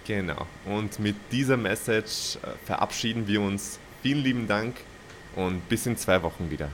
Genau. 0.05 0.45
Und 0.65 0.99
mit 0.99 1.15
dieser 1.31 1.57
Message 1.57 2.37
äh, 2.43 2.67
verabschieden 2.67 3.29
wir 3.29 3.43
uns. 3.43 3.79
Vielen 4.03 4.25
lieben 4.25 4.49
Dank 4.49 4.75
und 5.37 5.69
bis 5.69 5.87
in 5.87 5.97
zwei 5.97 6.21
Wochen 6.21 6.51
wieder. 6.51 6.69